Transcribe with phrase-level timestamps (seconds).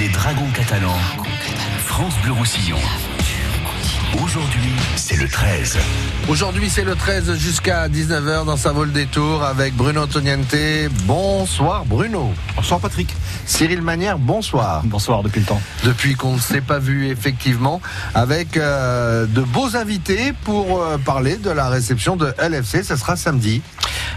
[0.00, 0.96] Les Dragons catalans.
[1.84, 2.78] France Bleu Roussillon.
[4.14, 5.78] Aujourd'hui, c'est le 13.
[6.28, 10.54] Aujourd'hui, c'est le 13 jusqu'à 19h dans sa vol des tours avec Bruno Toniente.
[11.04, 12.30] Bonsoir Bruno.
[12.56, 13.14] Bonsoir Patrick.
[13.46, 14.82] Cyril Manière, bonsoir.
[14.84, 15.60] Bonsoir depuis le temps.
[15.84, 17.80] Depuis qu'on ne s'est pas vu effectivement,
[18.14, 22.82] avec euh, de beaux invités pour euh, parler de la réception de LFC.
[22.82, 23.62] Ce sera samedi.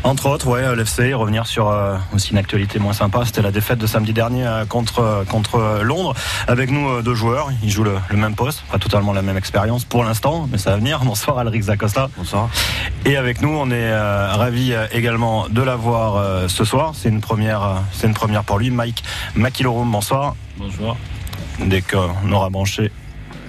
[0.04, 3.80] Entre autres, ouais, LFC, revenir sur euh, aussi une actualité moins sympa, c'était la défaite
[3.80, 6.14] de samedi dernier euh, contre, euh, contre Londres.
[6.46, 9.83] Avec nous, deux joueurs, ils jouent le, le, même poste, pas totalement la même expérience
[9.90, 11.00] pour l'instant, mais ça va venir.
[11.04, 12.10] Bonsoir Alric Zacosta.
[12.18, 12.50] Bonsoir.
[13.06, 16.94] Et avec nous, on est ravis également de l'avoir ce soir.
[16.96, 19.04] C'est une première, c'est une première pour lui, Mike
[19.36, 19.92] Makilorum.
[19.92, 20.36] Bonsoir.
[20.58, 20.96] Bonsoir.
[21.60, 22.92] Dès qu'on aura branché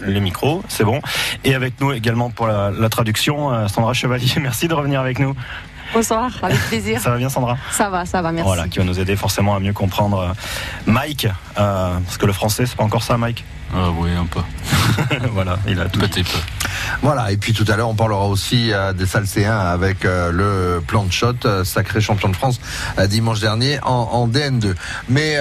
[0.02, 1.00] les micros, c'est bon.
[1.44, 4.32] Et avec nous également pour la, la traduction, Sandra Chevalier.
[4.40, 5.34] Merci de revenir avec nous.
[5.94, 7.00] Bonsoir, avec plaisir.
[7.00, 7.56] Ça va bien Sandra?
[7.70, 8.46] Ça va, ça va, merci.
[8.46, 10.34] Voilà, qui va nous aider forcément à mieux comprendre
[10.86, 13.44] Mike, euh, parce que le français, c'est pas encore ça, Mike?
[13.74, 14.40] Euh, Oui, un peu.
[15.32, 16.38] voilà, il a tout Petit peu.
[17.02, 20.80] Voilà, et puis tout à l'heure, on parlera aussi euh, des Salcéens avec euh, le
[20.80, 22.60] plan de shot, euh, sacré champion de France
[23.08, 24.74] dimanche dernier en, en DN2.
[25.08, 25.36] Mais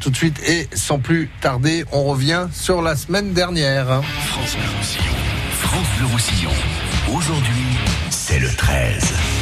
[0.00, 4.02] tout de suite, et sans plus tarder, on revient sur la semaine dernière.
[4.28, 5.14] France Bleu Roussillon.
[5.60, 6.50] France Bleu Roussillon.
[7.12, 7.64] Aujourd'hui,
[8.10, 9.35] c'est le 13.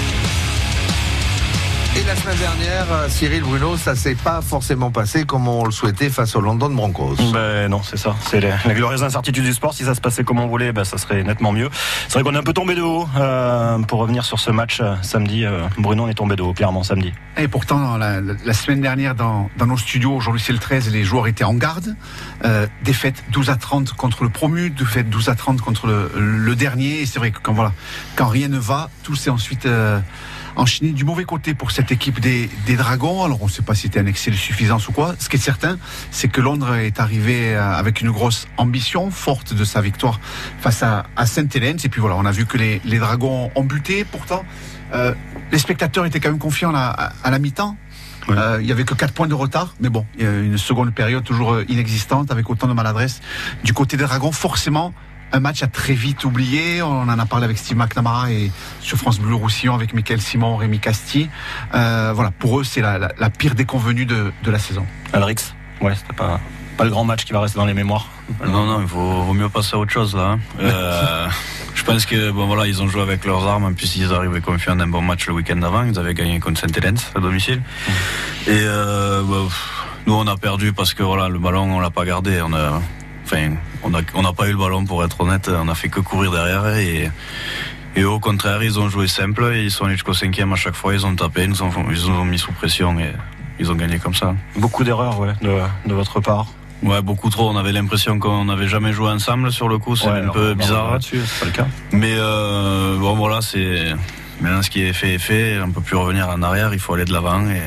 [1.97, 6.11] Et la semaine dernière, Cyril Bruno, ça s'est pas forcément passé comme on le souhaitait
[6.11, 7.15] face au London Broncos.
[7.33, 8.17] Ben non, c'est ça.
[8.29, 9.75] C'est la, la glorieuse incertitude du sport.
[9.75, 11.71] Si ça se passait comme on voulait, ben, ça serait nettement mieux.
[12.09, 13.07] C'est vrai qu'on est un peu tombé de haut.
[13.17, 16.53] Euh, pour revenir sur ce match euh, samedi, euh, Bruno, on est tombé de haut,
[16.53, 17.13] clairement, samedi.
[17.37, 21.05] Et pourtant, la, la semaine dernière, dans, dans nos studios, aujourd'hui c'est le 13, les
[21.05, 21.95] joueurs étaient en garde.
[22.45, 26.57] Euh, défaite 12 à 30 contre le promu, défaite 12 à 30 contre le, le
[26.57, 27.03] dernier.
[27.03, 27.73] Et c'est vrai que quand, voilà,
[28.17, 29.69] quand rien ne va, tout s'est ensuite
[30.57, 33.25] enchaîné du mauvais côté pour cette équipe des, des Dragons.
[33.25, 35.15] Alors on ne sait pas si c'était un excès de suffisance ou quoi.
[35.19, 35.79] Ce qui est certain,
[36.11, 40.21] c'est que Londres est arrivé avec une grosse ambition, forte de sa victoire
[40.61, 41.79] face à, à Saint-Hélène.
[41.85, 44.05] Et puis voilà, on a vu que les, les Dragons ont buté.
[44.05, 44.45] Pourtant,
[44.95, 45.15] euh,
[45.53, 47.77] les spectateurs étaient quand même confiants à, à, à la mi-temps.
[48.31, 50.57] Euh, il y avait que 4 points de retard, mais bon, il y a une
[50.57, 53.21] seconde période toujours inexistante avec autant de maladresse
[53.65, 54.33] du côté des Dragons.
[54.33, 54.95] Forcément,
[55.35, 56.81] un match à très vite oublié.
[56.81, 60.57] On en a parlé avec Steve McNamara et sur France Bleu Roussillon avec Michael Simon,
[60.57, 61.29] Rémi Casti.
[61.75, 64.87] Euh, voilà, pour eux, c'est la, la, la, pire déconvenue de, de la saison.
[65.13, 66.41] Alrix, ouais, c'était pas,
[66.77, 68.09] pas le grand match qui va rester dans les mémoires.
[68.47, 70.33] Non, non, il vaut, vaut mieux passer à autre chose là.
[70.33, 70.39] Hein.
[70.61, 71.29] Euh,
[71.75, 73.65] je pense que bon voilà, ils ont joué avec leurs armes.
[73.65, 75.83] En plus, ils arrivaient confiants d'un bon match le week-end d'avant.
[75.83, 77.59] Ils avaient gagné contre Saint-Hélène à domicile.
[77.59, 77.91] Mmh.
[78.47, 79.53] Et euh, bah,
[80.07, 82.41] nous, on a perdu parce que voilà, le ballon, on l'a pas gardé.
[82.41, 82.81] On a
[83.35, 85.51] Enfin, on n'a on a pas eu le ballon pour être honnête.
[85.53, 87.11] On a fait que courir derrière et,
[87.97, 89.53] et au contraire, ils ont joué simple.
[89.57, 90.95] Ils sont allés jusqu'au cinquième à chaque fois.
[90.95, 93.13] Ils ont tapé, ils nous ont, ils nous ont mis sous pression et
[93.59, 94.35] ils ont gagné comme ça.
[94.57, 95.59] Beaucoup d'erreurs, ouais, de,
[95.89, 96.47] de, votre part.
[96.83, 97.51] Ouais, beaucoup trop.
[97.51, 99.97] On avait l'impression qu'on n'avait jamais joué ensemble sur le coup.
[99.97, 100.93] C'est ouais, un peu bizarre.
[100.93, 101.67] Là-dessus, c'est pas le cas.
[101.93, 103.95] Mais euh, bon, voilà, c'est
[104.41, 105.61] maintenant ce qui est fait est fait.
[105.61, 106.73] On peut plus revenir en arrière.
[106.73, 107.63] Il faut aller de l'avant et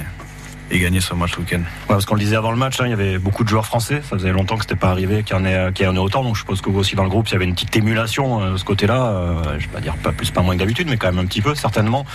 [0.70, 1.60] et gagner ce match week-end.
[1.60, 3.66] Ouais, parce qu'on le disait avant le match, hein, il y avait beaucoup de joueurs
[3.66, 4.02] français.
[4.02, 6.00] Ça faisait longtemps que c'était pas arrivé qu'il y en ait, qu'il y en ait
[6.00, 6.24] autant.
[6.24, 8.42] Donc je suppose que vous aussi dans le groupe, il y avait une petite émulation
[8.42, 9.06] euh, de ce côté-là.
[9.06, 11.28] Euh, je vais pas dire pas plus, pas moins que d'habitude, mais quand même un
[11.28, 12.06] petit peu certainement.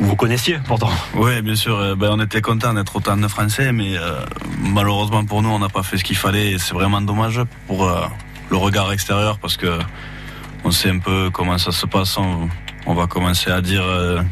[0.00, 0.90] Vous connaissiez pourtant.
[1.14, 1.94] Oui, bien sûr.
[1.94, 4.24] Ben, on était content d'être autant de Français, mais euh,
[4.58, 6.52] malheureusement pour nous, on n'a pas fait ce qu'il fallait.
[6.52, 8.06] Et c'est vraiment dommage pour euh,
[8.50, 9.78] le regard extérieur parce que
[10.64, 12.16] on sait un peu comment ça se passe.
[12.16, 12.48] On,
[12.86, 14.22] on va commencer à dire euh,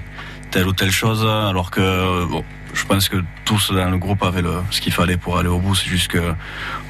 [0.51, 2.43] telle ou telle chose, alors que bon,
[2.79, 5.59] je pense que tous dans le groupe avaient le, ce qu'il fallait pour aller au
[5.59, 5.75] bout.
[5.75, 6.35] C'est juste que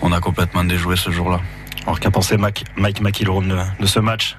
[0.03, 1.41] on a complètement déjoué ce jour-là.
[1.84, 4.37] Alors qu'a pensé Mike, Mike McIlroy de, de, ce match?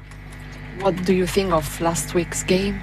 [0.81, 2.79] What do you think of last week's game?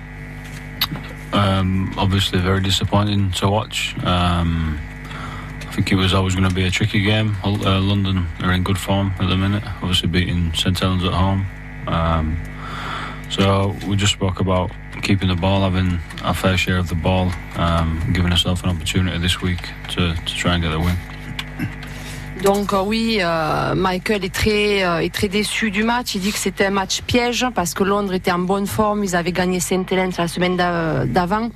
[1.32, 3.94] Um, Obviously very disappointing to watch.
[4.04, 4.78] Um,
[5.60, 7.36] I think it was always going to be a tricky game.
[7.44, 9.62] Uh, London are in good form at the minute.
[9.82, 11.46] Obviously beating St Helens at home.
[11.86, 12.36] Um,
[13.30, 14.70] so we just spoke about
[15.06, 19.16] keeping the ball, having our fair share of the ball, um, giving ourselves an opportunity
[19.18, 20.96] this week to, to try and get the win.
[22.42, 26.14] Donc euh, oui, euh, Michael est très, euh, est très déçu du match.
[26.14, 29.04] Il dit que c'était un match piège parce que Londres était en bonne forme.
[29.04, 31.50] Ils avaient gagné Saint-Hélène la semaine d'avant.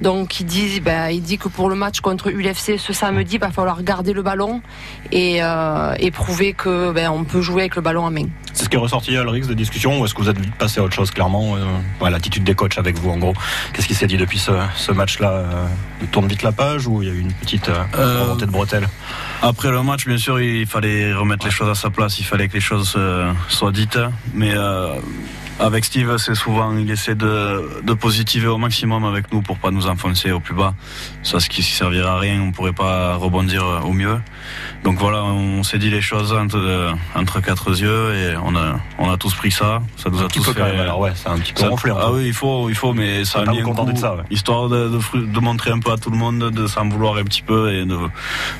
[0.00, 3.40] Donc il dit, ben, il dit que pour le match contre ULFC ce samedi, il
[3.40, 4.62] va falloir garder le ballon
[5.10, 8.26] et, euh, et prouver que ben, on peut jouer avec le ballon en main.
[8.52, 10.54] C'est ce qui est ressorti à l'Orix de discussion ou est-ce que vous êtes vite
[10.54, 11.64] passé à autre chose clairement euh,
[12.00, 13.34] ouais, L'attitude des coachs avec vous en gros?
[13.72, 15.66] Qu'est-ce qui s'est dit depuis ce, ce match-là euh,
[16.00, 18.50] Il tourne vite la page ou il y a eu une petite euh, remontée de
[18.50, 18.88] bretelles?
[19.42, 22.48] Après le match, bien sûr, il fallait remettre les choses à sa place, il fallait
[22.48, 22.98] que les choses
[23.48, 23.98] soient dites.
[24.34, 24.54] Mais
[25.60, 29.70] avec Steve, c'est souvent, il essaie de, de positiver au maximum avec nous pour pas
[29.72, 30.74] nous enfoncer au plus bas.
[31.24, 34.20] Ça, ce qui servira à rien, on pourrait pas rebondir au mieux.
[34.84, 39.10] Donc voilà, on s'est dit les choses entre, entre quatre yeux et on a, on
[39.10, 39.82] a tous pris ça.
[39.96, 40.54] Ça nous a tous fait.
[40.54, 41.68] quand même, alors ouais, c'est un petit peu Ça-
[42.00, 44.22] ah oui, il faut, il faut, mais ça a mis un coup, de ça, ouais.
[44.30, 47.24] histoire de, de, de montrer un peu à tout le monde, de s'en vouloir un
[47.24, 47.96] petit peu et de,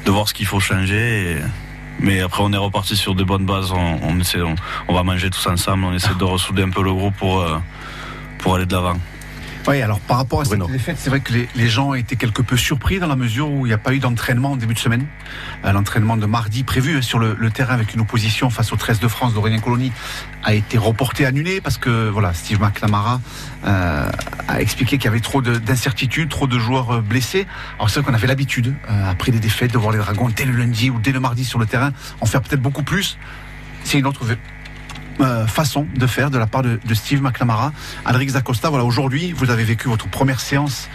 [0.04, 1.32] de voir ce qu'il faut changer.
[1.32, 1.36] et-
[2.00, 3.72] mais après, on est reparti sur de bonnes bases.
[3.72, 4.54] On, on essaie, on,
[4.88, 5.84] on va manger tous ensemble.
[5.84, 7.58] On essaie de ressouder un peu le groupe pour, euh,
[8.38, 8.96] pour aller de l'avant.
[9.68, 12.40] Oui, alors par rapport à cette défaite, c'est vrai que les, les gens étaient quelque
[12.42, 14.78] peu surpris dans la mesure où il n'y a pas eu d'entraînement en début de
[14.78, 15.06] semaine.
[15.64, 18.76] Euh, L'entraînement de mardi prévu hein, sur le, le terrain avec une opposition face au
[18.76, 19.92] 13 de France d'Aurélien Colony
[20.42, 23.20] a été reporté, annulé parce que voilà, Steve McNamara
[23.66, 24.10] euh,
[24.48, 27.46] a expliqué qu'il y avait trop de- d'incertitudes, trop de joueurs euh, blessés.
[27.76, 30.44] Alors c'est vrai qu'on avait l'habitude, euh, après des défaites, de voir les Dragons dès
[30.46, 33.18] le lundi ou dès le mardi sur le terrain, en faire peut-être beaucoup plus.
[33.84, 34.24] C'est une autre
[35.20, 37.72] euh, façon de faire de la part de, de Steve McNamara.
[38.04, 40.88] Alrix Acosta, voilà, aujourd'hui, vous avez vécu votre première séance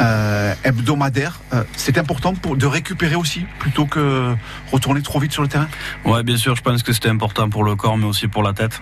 [0.00, 1.40] euh, hebdomadaire.
[1.52, 4.34] Euh, c'est important pour, de récupérer aussi, plutôt que
[4.70, 5.68] retourner trop vite sur le terrain?
[6.04, 8.52] Ouais, bien sûr, je pense que c'était important pour le corps, mais aussi pour la
[8.52, 8.80] tête.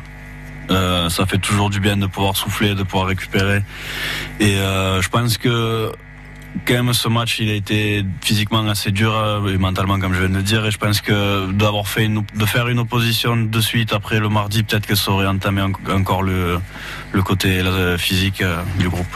[0.70, 3.62] Euh, ça fait toujours du bien de pouvoir souffler, de pouvoir récupérer.
[4.38, 5.90] Et euh, je pense que
[6.67, 10.20] quand même ce match, il a été physiquement assez dur euh, et mentalement, comme je
[10.20, 10.64] viens de le dire.
[10.67, 14.62] Et je pense que d'avoir fait de faire une opposition de suite après le mardi,
[14.62, 16.58] peut-être que ça aurait entamé en- encore le,
[17.12, 19.06] le côté euh, physique euh, du groupe.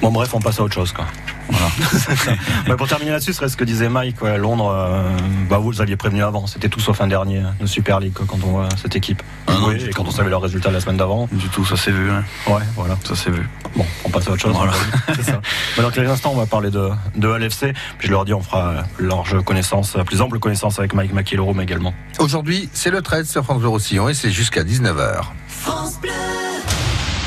[0.00, 1.06] Bon, bref, on passe à autre chose, quoi.
[1.48, 1.66] Voilà.
[2.68, 5.16] Ouais, pour terminer là-dessus, serait ce que disait Mike, ouais, Londres, euh,
[5.48, 8.24] bah vous, vous aviez prévenu avant, c'était tout sauf un dernier de Super League quoi,
[8.28, 9.22] quand on voit cette équipe.
[9.46, 11.28] Ah non, oui, et quand on savait leurs résultats la semaine d'avant.
[11.32, 12.10] Du tout, ça s'est vu.
[12.10, 12.22] Hein.
[12.46, 12.96] Ouais, voilà.
[13.04, 13.48] Ça s'est vu.
[13.74, 14.54] Bon, on passe à autre chose.
[14.54, 14.72] Voilà.
[15.08, 15.40] C'est ça.
[15.76, 17.72] Mais dans quelques instants, on va parler de, de LFC.
[17.98, 21.92] Puis je leur dis, on fera large connaissance, plus ample connaissance avec Mike McIlroy également.
[22.18, 25.22] Aujourd'hui, c'est le 13 sur France Bleu Roussillon et c'est jusqu'à 19h.
[25.48, 26.10] France Bleu.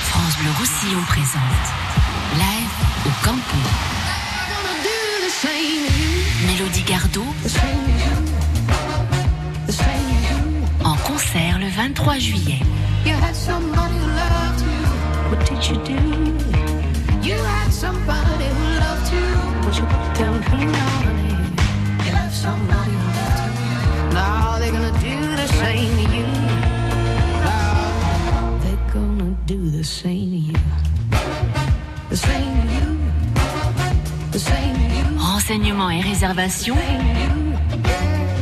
[0.06, 1.83] France Bleu Roussillon présente
[3.24, 3.56] Campo.
[6.46, 7.26] Mélodie Gardot
[10.84, 12.60] en concert le 23 juillet.
[13.06, 15.30] You had somebody who loved you.
[15.30, 15.94] What did you do?
[17.26, 18.74] You had somebody who
[35.18, 36.78] Renseignements et réservations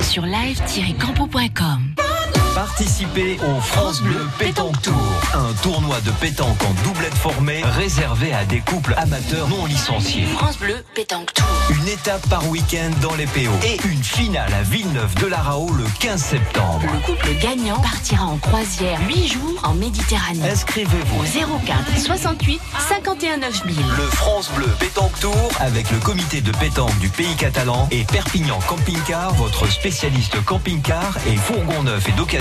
[0.01, 2.10] sur live-campo.com.
[2.55, 4.93] Participez au France Bleu Pétanque Tour,
[5.33, 10.25] un tournoi de pétanque en doublette formée réservé à des couples amateurs non licenciés.
[10.25, 11.45] France Bleu Pétanque Tour.
[11.69, 15.85] Une étape par week-end dans les PO et une finale à Villeneuve de l'Arao le
[15.99, 16.81] 15 septembre.
[16.91, 20.49] Le couple gagnant partira en croisière 8 jours en Méditerranée.
[20.51, 23.75] Inscrivez-vous Au 04 68 51 9000.
[23.97, 28.59] le France Bleu Pétanque Tour avec le comité de pétanque du pays catalan et Perpignan
[28.67, 32.40] Camping Car, votre spécialiste camping-car et fourgon neuf et d'occasion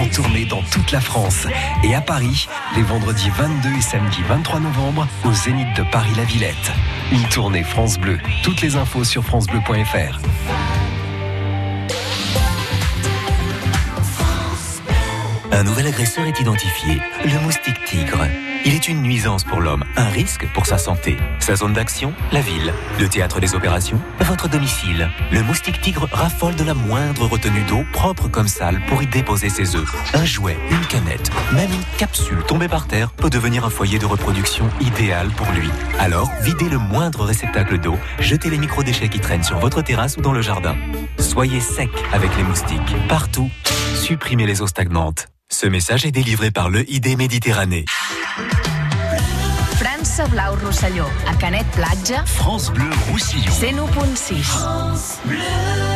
[0.00, 1.46] En tournée dans toute la France
[1.84, 6.72] et à Paris, les vendredis 22 et samedi 23 novembre, au Zénith de Paris-La Villette.
[7.12, 8.18] Une tournée France Bleu.
[8.42, 10.18] Toutes les infos sur francebleu.fr.
[15.60, 18.26] Un nouvel agresseur est identifié, le moustique tigre.
[18.64, 21.18] Il est une nuisance pour l'homme, un risque pour sa santé.
[21.38, 22.72] Sa zone d'action, la ville.
[22.98, 25.10] Le théâtre des opérations, votre domicile.
[25.30, 29.50] Le moustique tigre raffole de la moindre retenue d'eau, propre comme sale, pour y déposer
[29.50, 29.94] ses œufs.
[30.14, 34.06] Un jouet, une canette, même une capsule tombée par terre peut devenir un foyer de
[34.06, 35.68] reproduction idéal pour lui.
[35.98, 40.22] Alors, videz le moindre réceptacle d'eau, jetez les microdéchets qui traînent sur votre terrasse ou
[40.22, 40.74] dans le jardin.
[41.18, 42.96] Soyez sec avec les moustiques.
[43.10, 43.50] Partout,
[43.94, 45.26] supprimez les eaux stagnantes.
[45.52, 47.84] Ce message est délivré par le ID Méditerranée.
[49.76, 53.50] França Blau Rosselló, a Canet Platja, France Bleu Roussillon.
[53.50, 55.89] 101.6.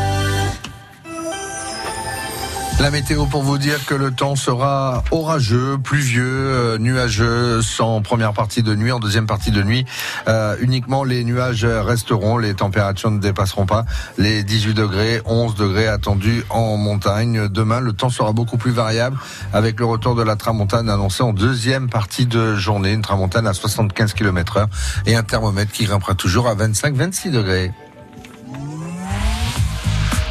[2.84, 8.34] La météo pour vous dire que le temps sera orageux, pluvieux, euh, nuageux, en première
[8.34, 9.86] partie de nuit, en deuxième partie de nuit.
[10.28, 13.86] euh, uniquement les nuages resteront, les températures ne dépasseront pas
[14.18, 17.48] les 18 degrés, 11 degrés attendus en montagne.
[17.48, 19.16] Demain, le temps sera beaucoup plus variable
[19.54, 22.92] avec le retour de la tramontane annoncé en deuxième partie de journée.
[22.92, 24.68] Une tramontane à 75 km heure
[25.06, 27.72] et un thermomètre qui grimpera toujours à 25-26 degrés.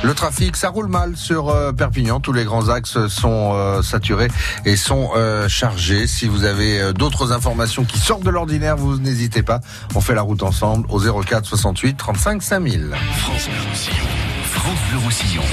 [0.04, 2.20] Le trafic, ça roule mal sur euh, Perpignan.
[2.20, 4.28] Tous les grands axes sont euh, saturés
[4.66, 6.08] et sont euh, chargés.
[6.08, 9.62] Si vous avez d'autres informations qui sortent de l'ordinaire, vous n'hésitez pas.
[9.96, 12.92] On fait la route ensemble au 04 68 35 5000.
[13.18, 14.08] France Bleu Roussillon.
[14.44, 15.44] France Bleu Roussillon.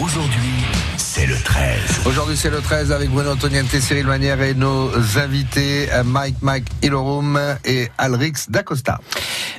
[0.00, 0.64] Aujourd'hui,
[0.96, 2.02] c'est le 13.
[2.06, 7.38] Aujourd'hui, c'est le 13 avec Bruno Antoniente, Cyril Manière et nos invités Mike Mike Ilorum
[7.64, 9.00] et Alrix D'Acosta.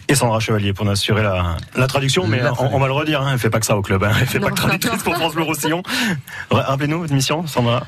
[0.08, 2.94] Et Sandra Chevalier pour nous assurer la, la traduction, mais La on, on va le
[2.94, 5.04] redire, hein, elle fait pas que ça au club, hein, elle fait pas que traductrice
[5.04, 5.84] pour France Bleu Roussillon.
[6.50, 7.86] Ra- Rappelez-nous votre mission, Sandra.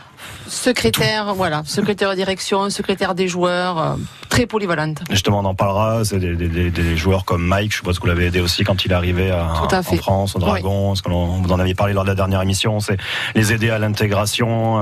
[0.52, 3.96] Secrétaire, voilà, secrétaire de direction, secrétaire des joueurs, euh,
[4.30, 5.00] très polyvalente.
[5.10, 6.04] Justement, on en parlera.
[6.04, 8.64] C'est des, des- des- des joueurs comme Mike, je suppose que vous l'avez aidé aussi
[8.66, 9.46] quand il est arrivé à-
[9.94, 9.98] en.
[9.98, 10.90] France, au Dragon.
[10.90, 12.82] Parce que l'on- vous en aviez parlé lors de la dernière émission.
[12.82, 12.98] C'est
[13.34, 14.78] les aider à l'intégration.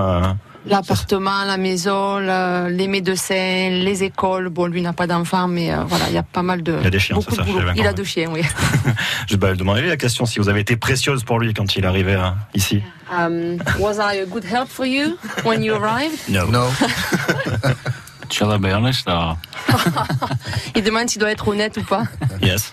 [0.65, 4.49] L'appartement, la maison, le- les médecins, les écoles.
[4.49, 6.77] Bon, lui n'a pas d'enfant, mais euh, voilà, il y a pas mal de.
[6.81, 7.61] Il a des chiens, beaucoup c'est ça, de boulot.
[7.61, 8.41] j'avais Il a deux chiens, oui.
[9.27, 11.87] je vais demander la question si vous avez été précieuse pour lui quand il est
[11.87, 12.83] arrivé euh, ici.
[13.11, 16.19] Um, was I a good help for you when you arrived?
[16.29, 16.45] No.
[18.31, 19.07] Shall I be honest?
[19.07, 19.37] Or?
[20.75, 22.03] Il demande s'il doit être honnête ou pas.
[22.43, 22.71] Yes.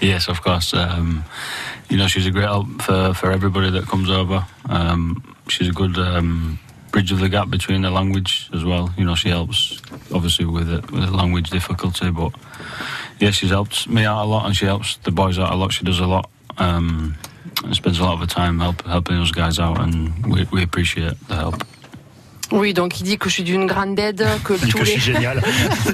[0.00, 0.72] Yes, of course.
[0.74, 1.24] Um,
[1.90, 4.44] you know, she's a great help for, for everybody that comes over.
[4.68, 6.58] Um, she's a good um,
[6.94, 8.94] bridge of the gap between the language as well.
[8.96, 9.82] You know, she helps
[10.14, 12.32] obviously with the, with the language difficulty, but
[13.18, 15.72] yeah, she's helped me out a lot, and she helps the boys out a lot.
[15.72, 16.30] She does a lot.
[16.56, 17.16] Um,
[17.64, 20.62] and spends a lot of her time help, helping those guys out, and we, we
[20.62, 21.56] appreciate the help.
[22.54, 24.84] Oui, donc il dit que je suis d'une grande aide, que Il dit tous que
[24.84, 25.42] je les suis génial.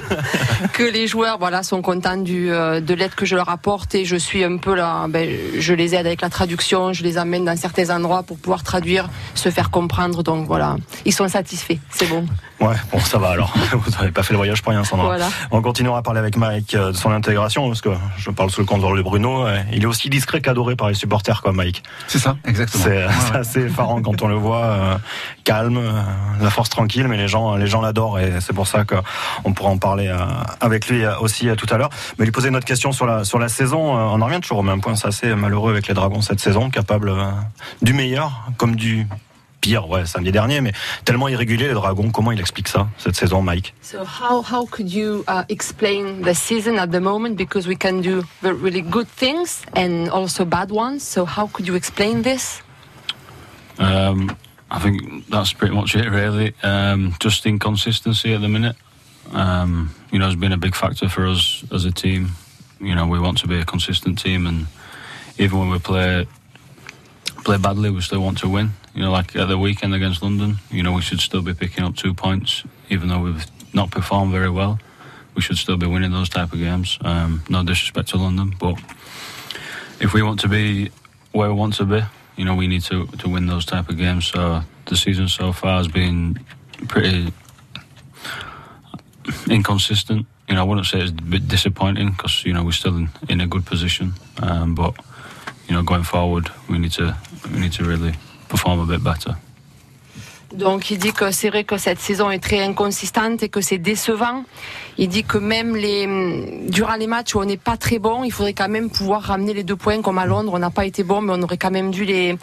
[0.73, 4.05] que les joueurs voilà sont contents du euh, de l'aide que je leur apporte et
[4.05, 5.27] je suis un peu là ben,
[5.57, 9.09] je les aide avec la traduction je les amène dans certains endroits pour pouvoir traduire
[9.33, 10.75] se faire comprendre donc voilà
[11.05, 12.25] ils sont satisfaits c'est bon
[12.59, 13.51] Ouais, bon, ça va alors.
[13.73, 15.07] Vous n'avez pas fait le voyage pour rien, Sandra.
[15.07, 15.29] Voilà.
[15.49, 17.89] On continuera à parler avec Mike euh, de son intégration, parce que
[18.19, 19.47] je parle sous le contrôle de Bruno.
[19.47, 21.81] euh, Il est aussi discret qu'adoré par les supporters, quoi, Mike.
[22.07, 22.83] C'est ça, exactement.
[22.83, 23.37] C'est Ouais, c'est ouais.
[23.39, 24.95] assez effarant quand on le voit euh,
[25.43, 26.01] calme, euh,
[26.39, 29.69] la force tranquille, mais les gens, les gens l'adorent et c'est pour ça qu'on pourra
[29.71, 30.17] en parler euh,
[30.59, 31.89] avec lui euh, aussi euh, tout à l'heure.
[32.19, 33.97] Mais lui poser une autre question sur la sur la saison.
[33.97, 34.95] euh, On en revient toujours au même point.
[34.95, 37.31] C'est assez malheureux avec les Dragons cette saison, capable euh,
[37.81, 39.07] du meilleur comme du
[39.61, 39.87] pire.
[39.89, 40.73] Ouais, samedi dernier, mais
[41.05, 42.09] tellement irrégulier les Dragons.
[42.11, 43.73] Comment il explique ça cette saison, Mike?
[43.81, 47.35] So how how could you uh, explain the season at the moment?
[47.35, 51.67] Because we can do the really good things and also bad ones so how could
[51.67, 52.61] you explain this?
[53.79, 54.29] Um,
[54.71, 56.53] I think that's pretty much it, really.
[56.63, 58.77] Um, just inconsistency at the minute.
[59.33, 62.29] Um, you know, has been a big factor for us as a team.
[62.79, 64.67] You know, we want to be a consistent team, and
[65.37, 66.25] even when we play
[67.43, 68.71] play badly, we still want to win.
[68.95, 71.83] You know, like at the weekend against London, you know, we should still be picking
[71.83, 74.79] up two points, even though we've not performed very well.
[75.35, 76.97] We should still be winning those type of games.
[77.01, 78.79] Um, no disrespect to London, but
[79.99, 80.91] if we want to be
[81.33, 82.01] where we want to be,
[82.41, 84.25] you know, we need to, to win those type of games.
[84.25, 86.43] So the season so far has been
[86.87, 87.31] pretty
[89.47, 90.25] inconsistent.
[90.49, 93.09] You know, I wouldn't say it's a bit disappointing because you know we're still in,
[93.29, 94.95] in a good position, um, but
[95.67, 97.15] you know, going forward, we need to
[97.53, 98.15] we need to really
[98.49, 99.37] perform a bit better.
[100.53, 103.77] Donc il dit que c'est vrai que cette saison est très inconsistante et que c'est
[103.77, 104.43] décevant.
[104.97, 108.31] Il dit que même les, durant les matchs où on n'est pas très bon, il
[108.31, 110.51] faudrait quand même pouvoir ramener les deux points comme à Londres.
[110.53, 112.37] On n'a pas été bon, mais on aurait quand même dû les,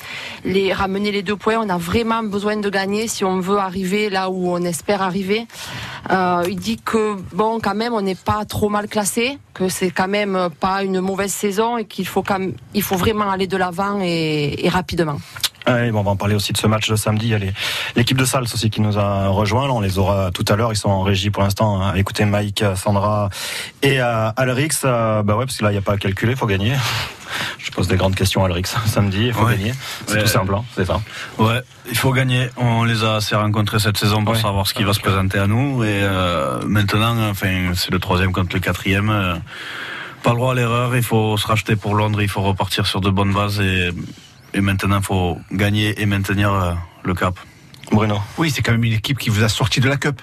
[0.44, 1.58] les ramener les deux points.
[1.58, 5.46] On a vraiment besoin de gagner si on veut arriver là où on espère arriver.
[6.10, 9.90] Euh, il dit que bon, quand même, on n'est pas trop mal classé, que c'est
[9.90, 13.46] quand même pas une mauvaise saison et qu'il faut quand même, il faut vraiment aller
[13.46, 15.18] de l'avant et, et rapidement.
[15.68, 17.26] Ouais, bon, on va en parler aussi de ce match de samedi.
[17.28, 17.52] Il y a
[17.96, 19.66] l'équipe de Sals aussi qui nous a rejoint.
[19.66, 20.72] Là, on les aura tout à l'heure.
[20.72, 21.82] Ils sont en régie pour l'instant.
[21.82, 21.94] hein.
[21.94, 23.28] Écoutez Mike, Sandra
[23.82, 24.70] et euh, Alrix.
[24.84, 26.32] euh, bah ouais, parce que là, il n'y a pas à calculer.
[26.32, 26.74] Il faut gagner.
[27.58, 28.62] Je pose des grandes questions à Alrix.
[28.86, 29.56] Samedi, il faut Ouais.
[29.56, 29.74] gagner.
[30.06, 30.22] C'est Ouais.
[30.22, 30.54] tout simple.
[30.54, 31.00] hein, C'est ça.
[31.38, 31.60] Ouais,
[31.90, 32.48] il faut gagner.
[32.56, 35.46] On les a assez rencontrés cette saison pour savoir ce qui va se présenter à
[35.46, 35.84] nous.
[35.84, 39.40] Et euh, maintenant, enfin, c'est le troisième contre le quatrième.
[40.22, 40.96] pas le droit à l'erreur.
[40.96, 42.22] Il faut se racheter pour Londres.
[42.22, 43.60] Il faut repartir sur de bonnes bases.
[43.60, 43.90] Et,
[44.54, 46.72] et maintenant, il faut gagner et maintenir euh,
[47.04, 47.38] le cap.
[47.92, 48.18] Bruno.
[48.36, 50.20] Oui, c'est quand même une équipe qui vous a sorti de la Cup.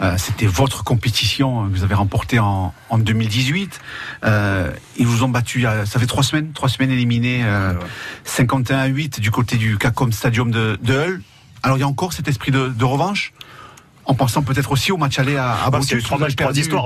[0.00, 3.80] Euh, C'était votre compétition que vous avez remportée en, en 2018.
[4.24, 7.42] Euh, ils vous ont battu, il y a- ça fait trois semaines, trois semaines éliminés,
[7.44, 7.74] euh,
[8.24, 11.22] 51 à 8 du côté du Cacom Stadium de, de Hull.
[11.62, 13.32] Alors il y a encore cet esprit de, de revanche?
[14.06, 16.04] En pensant peut-être aussi au match aller à, à Bah, c'est Brutus.
[16.04, 16.36] trois matchs,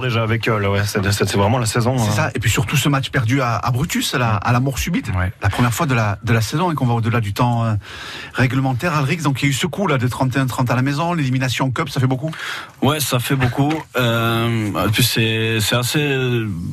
[0.03, 0.69] déjà avec eux.
[0.69, 1.99] ouais, c'est vraiment la saison.
[1.99, 2.13] C'est hein.
[2.13, 2.31] ça.
[2.35, 5.11] Et puis surtout ce match perdu à, à Brutus, à la, à la mort subite.
[5.43, 7.75] La première fois de la, de la saison et qu'on va au-delà du temps euh,
[8.35, 8.95] réglementaire.
[8.95, 11.67] Alrix, donc il y a eu ce coup là de 31-30 à la maison, l'élimination
[11.67, 12.31] en Cup, ça fait beaucoup?
[12.83, 13.73] Ouais, ça fait beaucoup.
[13.97, 16.17] Euh, en plus, c'est c'est assez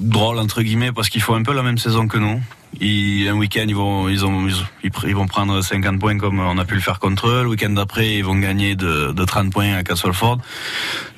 [0.01, 2.41] drôle entre guillemets parce qu'ils font un peu la même saison que nous.
[2.81, 4.47] Un week-end, ils vont, ils, ont,
[4.83, 7.43] ils, vont prendre 50 points comme on a pu le faire contre eux.
[7.43, 10.39] Le week-end d'après, ils vont gagner de, de 30 points à Castleford.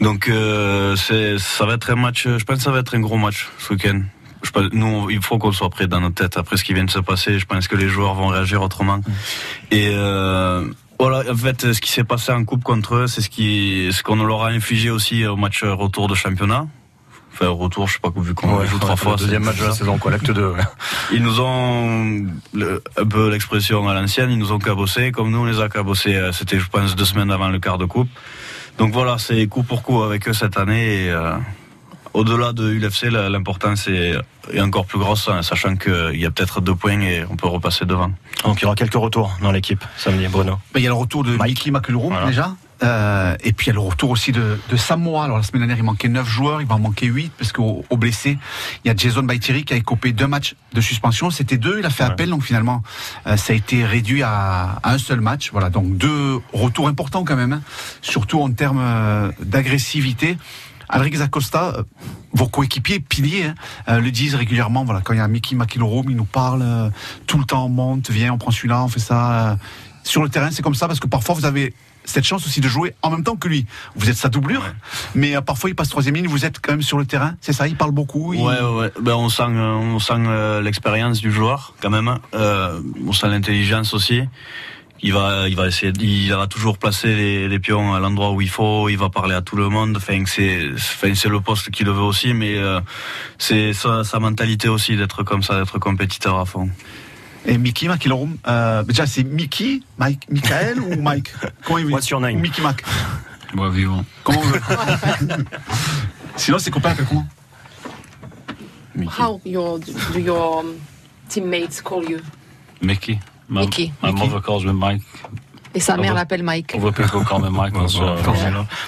[0.02, 2.28] Donc, euh, ça va être un match.
[2.28, 4.02] Je pense que ça va être un gros match ce week-end.
[4.72, 7.00] Nous, il faut qu'on soit prêt dans notre tête après ce qui vient de se
[7.00, 7.40] passer.
[7.40, 9.02] Je pense que les joueurs vont réagir autrement.
[9.72, 10.66] Et euh,
[11.00, 14.04] voilà, en fait, ce qui s'est passé en coupe contre eux, c'est ce qui, ce
[14.04, 16.68] qu'on leur a infligé aussi au match retour de championnat.
[17.40, 19.16] Enfin, retour, je sais pas vu qu'on Ouais, joue trois le fois.
[19.16, 20.54] deuxième c'est- match de la saison, quoi, l'acte 2.
[21.12, 25.38] Ils nous ont, le- un peu l'expression à l'ancienne, ils nous ont cabossé, comme nous
[25.40, 28.10] on les a cabossés, euh, c'était je pense deux semaines avant le quart de coupe.
[28.80, 31.06] Donc voilà, c'est coup pour coup avec eux cette année.
[31.06, 31.36] Et, euh,
[32.14, 34.16] au-delà de l'UFC, l'importance est,
[34.52, 37.48] est encore plus grosse, hein, sachant qu'il y a peut-être deux points et on peut
[37.48, 38.12] repasser devant.
[38.46, 40.58] Donc il y aura quelques retours dans l'équipe samedi, Bruno.
[40.74, 42.56] Ben, il y a le retour de Mickey McIlroy déjà?
[42.84, 45.24] Euh, et puis il y a le retour aussi de, de Samoa.
[45.26, 47.84] Alors la semaine dernière, il manquait 9 joueurs, il va en manquer 8 parce qu'au
[47.90, 48.38] au blessé,
[48.84, 51.30] il y a Jason Baitiri qui a écopé deux matchs de suspension.
[51.32, 52.84] C'était deux, il a fait appel, donc finalement,
[53.26, 55.50] euh, ça a été réduit à, à un seul match.
[55.52, 57.62] Voilà, donc deux retours importants quand même, hein,
[58.02, 60.38] surtout en termes euh, d'agressivité.
[60.90, 61.84] Alrix Acosta, euh,
[62.32, 63.56] vos coéquipiers, piliers, hein,
[63.90, 64.86] euh, le disent régulièrement.
[64.86, 66.90] Voilà, quand il y a Mickey McIlroy, il nous parle euh,
[67.26, 69.50] tout le temps, on monte, viens, on prend celui-là, on fait ça.
[69.52, 69.56] euh.
[70.04, 71.74] Sur le terrain, c'est comme ça parce que parfois vous avez
[72.08, 73.68] cette chance aussi de jouer en même temps que lui.
[73.96, 74.64] Vous êtes sa doublure,
[75.14, 77.36] mais euh, parfois il passe troisième ligne, vous êtes quand même sur le terrain.
[77.42, 78.34] C'est ça, il parle beaucoup.
[78.34, 78.92] il- Ouais, ouais.
[79.00, 82.18] Ben, on sent, euh, on sent euh, l'expérience du joueur quand même.
[82.34, 84.22] Euh, on sent l'intelligence aussi.
[85.04, 88.42] Il va, il va essayer, il va toujours placer les, les pions à l'endroit où
[88.42, 88.90] il faut.
[88.90, 89.96] Il va parler à tout le monde.
[89.98, 92.80] Enfin, c'est, enfin, c'est le poste qu'il veut aussi, mais euh,
[93.38, 96.70] c'est sa, sa mentalité aussi d'être comme ça, d'être compétiteur à fond.
[97.48, 101.32] Et Mickey McIlroy, euh, déjà c'est Mickey, Mike, Michael ou Mike
[101.66, 102.42] Comment il What's your name?
[102.42, 102.84] Mickey Mac.
[103.56, 104.06] Whatever you want.
[104.26, 104.60] Comment on veut
[106.36, 107.26] Sinon, ses copains appellent comment
[109.18, 110.66] How your, do your
[111.30, 112.20] teammates call you?
[112.82, 113.20] Mickey.
[113.48, 113.94] My, Mickey.
[114.04, 115.02] My mother calls me Mike.
[115.78, 116.74] Et sa mère Other- l'appelle Mike.
[116.74, 117.88] Other people call me Michael.
[117.88, 118.02] so,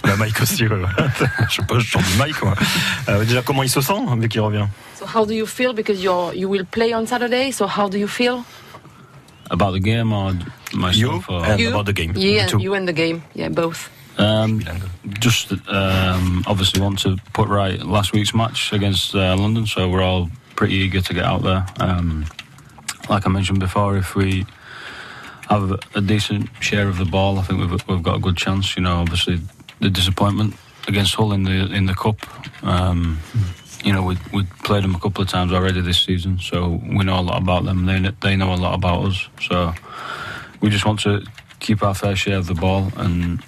[0.02, 0.76] Bah, Mike aussi, ouais,
[1.48, 2.40] je sais pas, je chante du Mike.
[2.40, 2.56] Quoi.
[3.08, 5.72] Euh, déjà, comment il se sent dès qu'il revient So how do you feel?
[5.74, 7.52] Because you're, you will play on Saturday?
[7.52, 8.44] So how do you feel?
[9.52, 10.34] About the game or
[10.74, 11.30] myself?
[11.30, 11.46] or?
[11.60, 11.70] you?
[12.16, 13.22] Yeah, you and the game.
[13.36, 13.92] Yeah, both.
[14.18, 14.64] Um,
[15.20, 20.02] just um, obviously want to put right last week's match against uh, London, so we're
[20.02, 21.64] all pretty eager to get out there.
[21.80, 22.26] Um,
[23.10, 24.48] like I mentioned before, if we
[25.50, 28.76] have a- decent share of the ball, I think we've we've got a good chance.
[28.76, 29.40] You know, obviously
[29.80, 30.56] the disappointment
[30.88, 32.18] against Hull in the in the cup.
[32.64, 33.20] Um,
[33.84, 37.04] you know, we we played them a couple of times already this season, so we
[37.06, 37.86] know a lot about them.
[37.86, 39.28] They they know a lot about us.
[39.42, 39.74] So
[40.62, 41.22] we just want to
[41.60, 43.42] keep our fair share of the ball and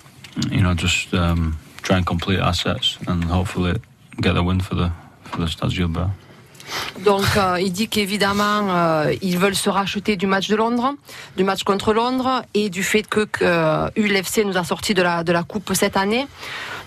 [0.49, 3.79] you know just um, try and complete our sets and hopefully
[4.19, 4.91] get the win for the
[5.23, 6.11] for the Gilbert.
[6.99, 10.93] Donc, euh, il dit qu'évidemment, euh, ils veulent se racheter du match de Londres,
[11.37, 15.01] du match contre Londres, et du fait que, que euh, ULFC nous a sorti de
[15.01, 16.27] la, de la coupe cette année.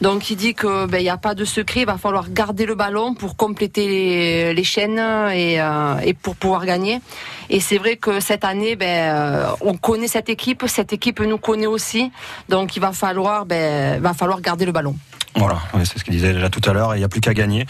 [0.05, 2.67] Donc, il dit que ben, il n'y a pas de secret, il va falloir garder
[2.67, 4.99] le ballon pour compléter les, chaînes
[5.33, 7.01] et, euh, et pour pouvoir gagner.
[7.49, 11.39] Et c'est vrai que cette année, ben, euh, on connaît cette équipe, cette équipe nous
[11.39, 12.13] connaît aussi.
[12.51, 14.95] Donc, il va falloir, ben, va falloir garder le ballon.
[15.37, 17.65] Voilà, c'est ce qu'il disait déjà tout à l'heure, il n'y a plus qu'à gagner.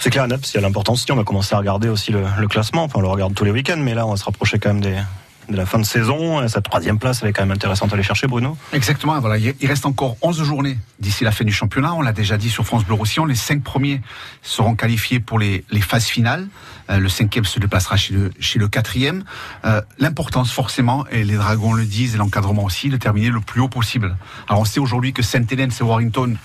[0.00, 2.10] C'est clair et net, s'il y a l'importance, si on va commencer à regarder aussi
[2.10, 4.24] le, le classement, enfin on le regarde tous les week-ends, mais là on va se
[4.24, 4.98] rapprocher quand même des,
[5.48, 7.94] de la fin de saison, et cette troisième place elle est quand même intéressante à
[7.94, 8.56] aller chercher Bruno.
[8.72, 9.20] Exactement,
[9.60, 11.94] il reste encore 11 journées d'ici la fin du championnat.
[11.94, 14.00] On l'a déjà dit sur France Bleu Roussillon, les cinq premiers
[14.42, 16.48] seront qualifiés pour les, phases finales.
[16.90, 19.24] Euh, le cinquième se déplacera chez le, chez le quatrième.
[19.64, 23.60] Euh, L'importance, forcément, et les Dragons le disent, et l'encadrement aussi, de terminer le plus
[23.60, 24.16] haut possible.
[24.48, 26.36] Alors on sait aujourd'hui que Saint-Hélène et Warrington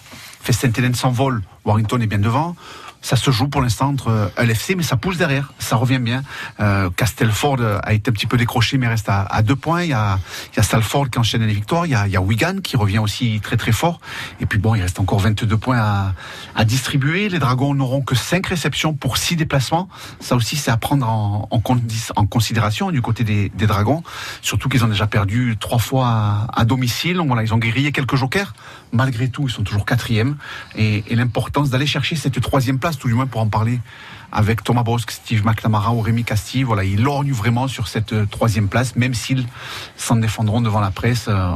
[0.41, 2.55] fait Saint-Hélène s'envole, Warrington est bien devant.
[3.01, 6.21] Ça se joue pour l'instant entre euh, LFC, mais ça pousse derrière, ça revient bien.
[6.59, 9.83] Euh, Castelford a été un petit peu décroché, mais reste à, deux points.
[9.83, 10.19] Il y, a,
[10.53, 12.57] il y a Salford qui enchaîne les victoires, il y, a, il y a Wigan
[12.63, 13.99] qui revient aussi très très fort.
[14.39, 16.13] Et puis bon, il reste encore 22 points à,
[16.55, 17.29] à distribuer.
[17.29, 19.89] Les Dragons n'auront que 5 réceptions pour 6 déplacements.
[20.19, 21.61] Ça aussi, c'est à prendre en, en,
[22.15, 24.03] en considération du côté des, des Dragons.
[24.41, 27.17] Surtout qu'ils ont déjà perdu trois fois à, à domicile.
[27.17, 28.53] Donc voilà, ils ont grillé quelques jokers.
[28.91, 30.37] Malgré tout, ils sont toujours quatrième.
[30.75, 33.79] Et, et l'importance d'aller chercher cette troisième place tout du moins pour en parler
[34.31, 36.63] avec Thomas Bosque, Steve McNamara ou Rémi Castille.
[36.63, 39.45] Voilà, ils lorgnent vraiment sur cette euh, troisième place, même s'ils
[39.97, 41.51] s'en défendront devant la presse, euh,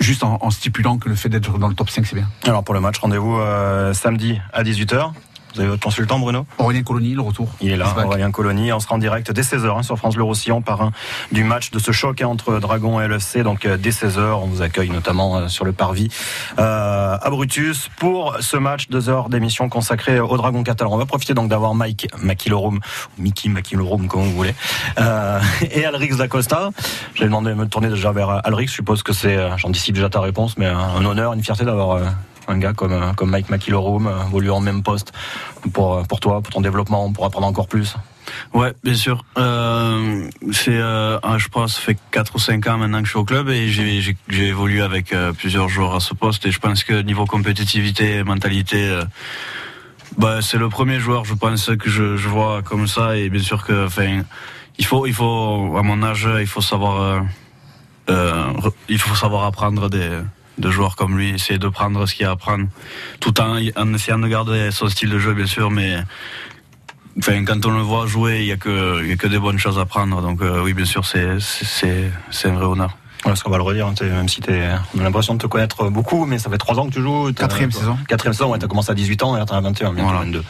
[0.00, 2.28] juste en, en stipulant que le fait d'être dans le top 5, c'est bien.
[2.44, 5.12] Alors pour le match, rendez-vous euh, samedi à 18h.
[5.54, 7.48] Vous avez votre consultant Bruno Aurélien Colony, le retour.
[7.60, 7.94] Il est là.
[8.04, 8.72] Aurélien Colony.
[8.72, 10.92] On sera en direct dès 16h hein, sur France Bleu Roussillon par un
[11.32, 13.42] du match de ce choc hein, entre Dragon et LFC.
[13.42, 16.08] Donc euh, dès 16h, on vous accueille notamment euh, sur le parvis
[16.58, 20.92] euh, à Brutus pour ce match, deux heures d'émission consacrée au Dragon catalan.
[20.92, 22.80] On va profiter donc d'avoir Mike Makilorum,
[23.18, 24.54] ou Mickey Makilorum, comme vous voulez,
[24.98, 25.40] euh,
[25.70, 26.70] et Alrix Dacosta.
[27.14, 28.68] J'ai demandé de me tourner déjà vers Alrix.
[28.68, 32.00] Je suppose que c'est, euh, j'anticipe déjà ta réponse, mais un, honneur, une fierté d'avoir
[32.48, 35.12] un gars comme, euh, comme Mike Makilorum, euh, évolué en même poste
[35.72, 37.96] pour, euh, pour toi, pour ton développement, pour apprendre encore plus.
[38.52, 39.24] Ouais, bien sûr.
[39.38, 43.10] Euh, c'est, euh, ah, je pense, ça fait 4 ou 5 ans maintenant que je
[43.10, 46.58] suis au club et j'ai, évolué avec euh, plusieurs joueurs à ce poste et je
[46.58, 49.04] pense que niveau compétitivité, mentalité, euh,
[50.18, 53.64] bah, c'est le premier joueur, je pense, que je, vois comme ça et bien sûr
[53.64, 53.88] que,
[54.78, 57.20] il faut, il faut, à mon âge, il faut savoir, euh,
[58.10, 60.10] euh, il faut savoir apprendre des
[60.58, 62.66] de joueurs comme lui, essayer de prendre ce qu'il y a à prendre,
[63.20, 63.58] tout en,
[63.94, 65.98] essayant de garder son style de jeu, bien sûr, mais
[67.26, 70.20] quand on le voit jouer, il y a que, des bonnes choses à prendre.
[70.20, 71.28] Donc euh, oui, bien sûr, c'est
[72.44, 72.96] un vrai honneur.
[73.24, 75.88] Ouais, qu'on va le redire, hein, même si t'es, on a l'impression de te connaître
[75.88, 77.32] beaucoup, mais ça fait trois ans que tu joues.
[77.32, 77.96] Quatrième saison.
[78.06, 80.24] Quatrième saison, ouais, t'as commencé à 18 ans et là t'en as 21, bientôt Voilà.
[80.26, 80.44] 22.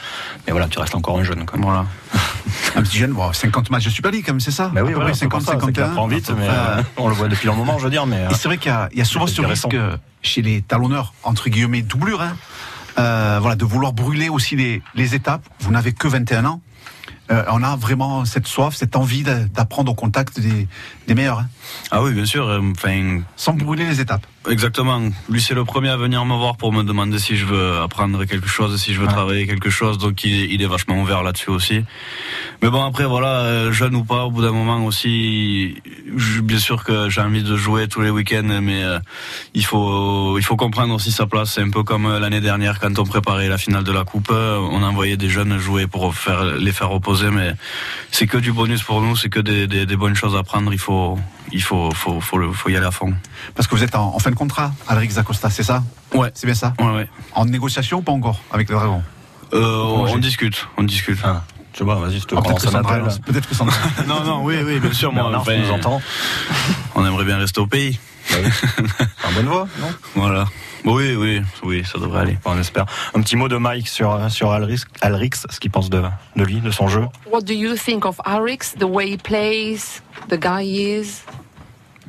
[0.47, 1.45] Mais voilà, tu restes encore un jeune.
[1.59, 1.87] Voilà.
[2.77, 4.71] Un petit jeune, bon, 50 matchs de Super League, quand même, c'est ça?
[4.75, 5.91] Bah oui, À peu voilà, près c'est pour 50, ça, c'est qu'il 51.
[5.93, 8.17] apprend vite, mais euh, on le voit depuis un moment, je veux dire, mais.
[8.17, 9.77] euh, c'est vrai qu'il y a, il y a souvent ce risque
[10.23, 12.37] chez les talonneurs, entre guillemets, doublure, hein,
[12.99, 15.43] euh, voilà, de vouloir brûler aussi les, les étapes.
[15.61, 16.61] Vous n'avez que 21 ans.
[17.31, 20.69] Euh, on a vraiment cette soif, cette envie d'a- d'apprendre au contact des,
[21.07, 21.49] des meilleurs, hein,
[21.91, 22.49] Ah oui, bien sûr.
[22.49, 24.27] euh, Enfin, sans brûler les étapes.
[24.51, 25.01] exactement.
[25.29, 28.25] Lui, c'est le premier à venir me voir pour me demander si je veux apprendre
[28.25, 29.13] quelque chose, si je veux Ouais.
[29.13, 29.99] travailler quelque chose.
[29.99, 31.85] Donc, il, il est vachement ouvert là-dessus aussi.
[32.63, 35.77] Mais bon, après, voilà, euh, jeune ou pas, au bout d'un moment aussi,
[36.17, 38.99] je- bien sûr que j'ai envie de jouer tous les week-ends, mais euh,
[39.55, 41.53] il faut, il faut comprendre aussi sa place.
[41.55, 44.83] C'est un peu comme l'année dernière quand on préparait la finale de la Coupe, on
[44.83, 47.53] envoyait des jeunes jouer pour faire les faire reposer, mais
[48.11, 50.73] c'est que du bonus pour nous, c'est que des, des, des bonnes choses à prendre.
[50.73, 50.94] Il faut,
[51.53, 53.13] il faut, faut, faut, le- faut y aller à fond.
[53.55, 55.83] Parce que vous êtes en, en fin de contrat, Alric Zacosta, c'est ça?
[56.15, 56.31] Ouais.
[56.35, 56.75] C'est bien ça?
[56.81, 57.09] Ouais, ouais.
[57.35, 59.03] En négociation ou pas encore avec le Dragon?
[59.53, 61.19] Euh, on discute, on discute.
[61.23, 61.43] Ah,
[61.75, 63.77] tu vois, vas-y, je te Ah, prends Peut-être que Sandra, peut-être que Sandra.
[64.07, 65.13] non, non, oui, oui, bien sûr.
[65.13, 66.01] Moi, Bernard, nous entends
[66.95, 67.99] on aimerait bien rester au pays.
[68.31, 68.51] Bah oui.
[69.29, 69.89] Un bonne voix, non?
[70.15, 70.45] Voilà.
[70.85, 72.39] Oui, oui, oui, ça devrait aller.
[72.45, 72.87] On espère.
[73.15, 76.03] Un petit mot de Mike sur, sur Alrix, Alrix ce qu'il pense de,
[76.37, 77.05] de lui, de son jeu.
[77.31, 81.23] What do you think of Arix, the way he plays, the guy he is?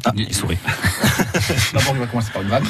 [0.05, 0.57] Ah, il sourit.
[1.73, 2.65] D'abord, on va commencer par une vanne.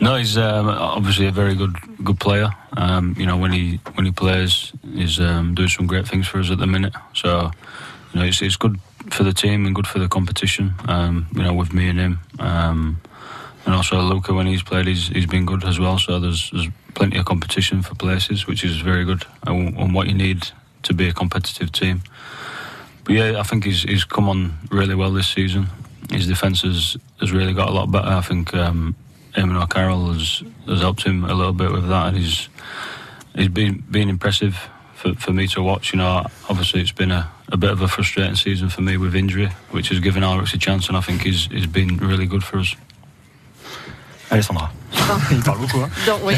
[0.00, 2.50] No, he's um, obviously a very good good player.
[2.76, 6.38] Um, you know, when he when he plays, he's um, doing some great things for
[6.38, 6.94] us at the minute.
[7.14, 7.50] So,
[8.12, 8.78] you know, it's, it's good
[9.10, 10.74] for the team and good for the competition.
[10.86, 13.00] Um, you know, with me and him, um,
[13.66, 15.98] and also Luca when he's played, he's he's been good as well.
[15.98, 20.06] So there's there's plenty of competition for places, which is very good and, and what
[20.06, 20.48] you need
[20.84, 22.02] to be a competitive team.
[23.02, 25.66] But yeah, I think he's he's come on really well this season.
[26.10, 28.08] His defence has, has really got a lot better.
[28.08, 28.94] I think um,
[29.34, 32.48] Eamon O'Carroll has has helped him a little bit with that, and he's
[33.34, 35.92] he's been been impressive for, for me to watch.
[35.92, 39.14] You know, obviously it's been a, a bit of a frustrating season for me with
[39.14, 42.44] injury, which has given Alex a chance, and I think he's he's been really good
[42.44, 42.74] for us.
[44.30, 44.70] Alessandra.
[45.30, 46.34] Il parle beaucoup, hein Donc, oui.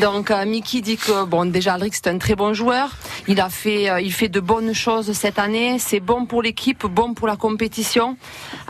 [0.00, 2.90] Donc, euh, Mickey dit que, bon, déjà, Alric, c'est un très bon joueur.
[3.26, 5.78] Il a fait, euh, il fait de bonnes choses cette année.
[5.78, 8.16] C'est bon pour l'équipe, bon pour la compétition.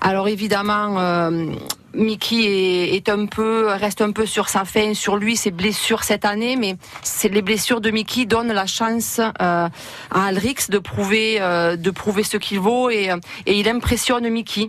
[0.00, 1.55] Alors, évidemment, euh,
[1.94, 6.05] Mickey est, est un peu, reste un peu sur sa fin, sur lui, ses blessures
[6.05, 9.68] cette année, mais c'est les blessures de Mickey donnent la chance euh,
[10.11, 14.29] à Alrix de prouver, euh, de prouver ce qu'il vaut et, euh, et il impressionne
[14.29, 14.68] Mickey.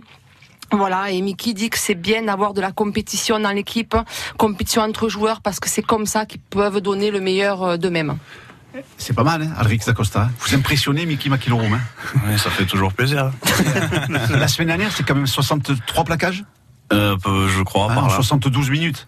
[0.72, 3.94] Voilà, et Mickey dit que c'est bien d'avoir de la compétition dans l'équipe,
[4.38, 8.16] compétition entre joueurs, parce que c'est comme ça qu'ils peuvent donner le meilleur euh, d'eux-mêmes.
[8.96, 10.30] C'est pas mal, hein, Alric Zacosta.
[10.40, 11.74] Vous impressionnez Mickey Makilorum.
[11.74, 11.80] Hein.
[12.26, 13.30] Ouais, ça fait toujours plaisir.
[14.30, 16.44] La semaine dernière, c'est quand même 63 plaquages
[16.92, 18.14] Euh, peu- je crois, par en là.
[18.14, 19.06] 72 minutes.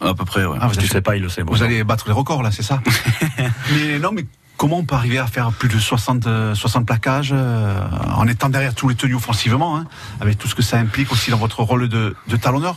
[0.00, 0.58] À peu près, ouais.
[0.60, 1.42] Ah, vous, Tu allez, sais pas, il le sait.
[1.42, 1.52] bon.
[1.54, 2.80] vous allez battre les records, là, c'est ça
[3.74, 4.26] Mais non, mais
[4.58, 7.80] comment on peut arriver à faire plus de 60, euh, 60 plaquages euh,
[8.14, 9.86] en étant derrière tous les tenues offensivement, hein,
[10.20, 12.76] avec tout ce que ça implique aussi dans votre rôle de, de talonneur?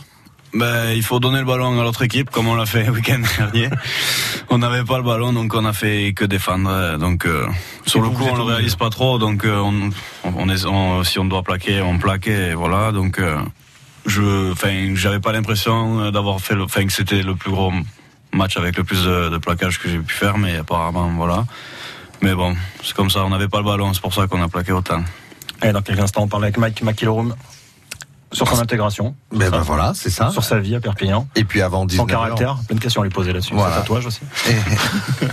[0.54, 3.20] Ben, il faut donner le ballon à l'autre équipe, comme on l'a fait le week-end
[3.38, 3.68] dernier.
[4.50, 6.98] on n'avait pas le ballon, donc on a fait que défendre.
[6.98, 7.46] Donc, euh,
[7.86, 9.18] sur le coup, on le réalise pas trop.
[9.18, 9.90] Donc, euh, on,
[10.36, 12.28] on est, on- si on doit plaquer, on plaque.
[12.28, 12.92] Et voilà.
[12.92, 13.38] Donc, euh,
[14.04, 17.72] je, enfin, j'avais pas l'impression d'avoir fait, le, enfin, que c'était le plus gros
[18.34, 21.44] match avec le plus de, de plaquage que j'ai pu faire, mais apparemment, voilà.
[22.22, 24.48] Mais bon, c'est comme ça, on n'avait pas le ballon, c'est pour ça qu'on a
[24.48, 25.02] plaqué autant.
[25.62, 27.34] Et dans quelques instants, on parle avec Mike McIlroom
[28.32, 29.14] sur son intégration.
[29.30, 30.30] Mais ben voilà, c'est ça.
[30.30, 31.28] Sur sa vie à Perpignan.
[31.36, 31.96] Et puis avant 19h.
[31.96, 33.54] Son caractère, plein de questions à lui poser là-dessus.
[33.54, 33.74] Voilà.
[33.74, 34.20] Son tatouage aussi.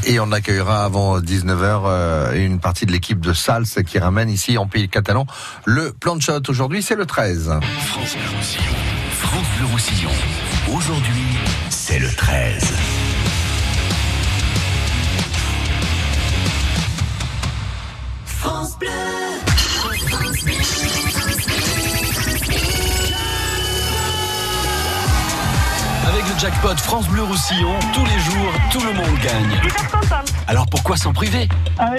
[0.05, 4.29] Et, et on accueillera avant 19h euh, une partie de l'équipe de Sals qui ramène
[4.29, 5.25] ici en pays catalan
[5.65, 6.41] le plan de shot.
[6.49, 7.59] Aujourd'hui, c'est le 13.
[7.87, 8.75] France Bleu Roussillon.
[9.11, 10.11] France Bleu Roussillon.
[10.75, 11.23] Aujourd'hui,
[11.69, 12.73] c'est le 13.
[18.69, 18.89] France Bleu.
[26.07, 29.59] Avec le jackpot France Bleu Roussillon, tous les jours, tout le monde gagne.
[30.47, 31.47] Alors pourquoi s'en priver?
[31.79, 31.91] Ah,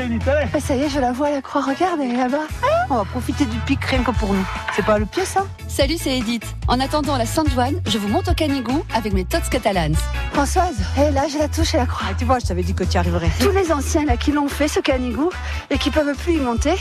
[0.61, 1.63] ça y est, je la vois à la croix.
[1.63, 2.47] Regarde, elle est là-bas.
[2.93, 4.45] On va profiter du pic rien que pour nous.
[4.75, 6.45] C'est pas le pied, ça Salut, c'est Edith.
[6.67, 9.95] En attendant la Sainte-Joanne, je vous monte au Canigou avec mes Tots Catalans.
[10.33, 12.09] Françoise, et là, j'ai la touche et la croix.
[12.19, 13.31] tu vois, je t'avais dit que tu y arriverais.
[13.39, 15.31] Tous les anciens là qui l'ont fait, ce canigou,
[15.71, 16.75] et qui peuvent plus y monter,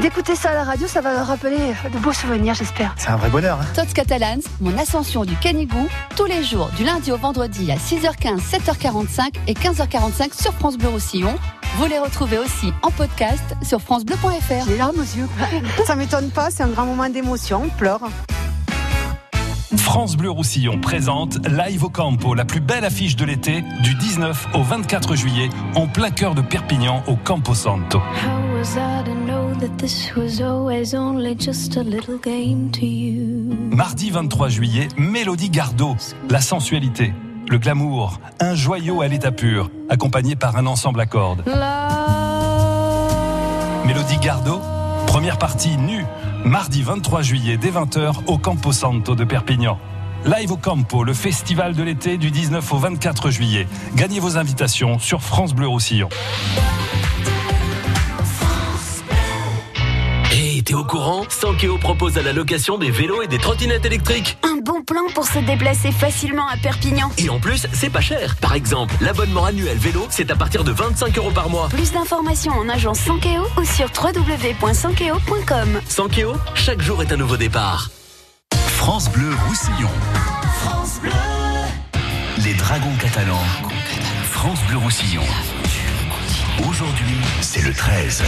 [0.00, 2.94] d'écouter ça à la radio, ça va leur rappeler de beaux souvenirs, j'espère.
[2.96, 3.58] C'est un vrai bonheur.
[3.60, 3.66] Hein.
[3.74, 8.40] Tots Catalans, mon ascension du Canigou, tous les jours, du lundi au vendredi à 6h15,
[8.40, 11.34] 7h45 et 15h45 sur France Bleu Roussillon.
[11.76, 14.64] Vous les retrouvez aussi en podcast sur francebleu.fr.
[14.64, 15.28] J'ai les larmes aux yeux.
[15.86, 18.00] Ça m'étonne pas, c'est un grand moment d'émotion, on pleure.
[19.76, 24.48] France Bleu Roussillon présente Live au Campo, la plus belle affiche de l'été, du 19
[24.54, 27.98] au 24 juillet, en plein cœur de Perpignan, au Campo Santo.
[27.98, 29.31] How was I to know
[29.62, 33.54] that this was always only just a little game to you?
[33.70, 35.96] Mardi 23 juillet, Mélodie Gardot,
[36.28, 37.12] la sensualité,
[37.48, 41.44] le glamour, un joyau à l'état pur, accompagné par un ensemble à cordes.
[43.86, 44.60] Mélodie Gardot,
[45.06, 46.04] première partie nue,
[46.44, 49.78] mardi 23 juillet dès 20h au Campo Santo de Perpignan.
[50.24, 53.68] Live au Campo, le festival de l'été du 19 au 24 juillet.
[53.94, 56.08] Gagnez vos invitations sur France Bleu Roussillon.
[60.82, 64.36] Au courant Sankeo propose à la location des vélos et des trottinettes électriques.
[64.42, 67.08] Un bon plan pour se déplacer facilement à Perpignan.
[67.18, 68.34] Et en plus, c'est pas cher.
[68.40, 71.68] Par exemple, l'abonnement annuel vélo, c'est à partir de 25 euros par mois.
[71.68, 75.80] Plus d'informations en agence Sankeo ou sur www.sankeo.com.
[75.86, 77.90] Sankeo, chaque jour est un nouveau départ.
[78.66, 79.90] France Bleu Roussillon.
[80.62, 81.12] France Bleu.
[82.44, 83.46] Les Dragons catalans.
[84.24, 85.22] France Bleu Roussillon.
[86.60, 88.22] Aujourd'hui, c'est le 13.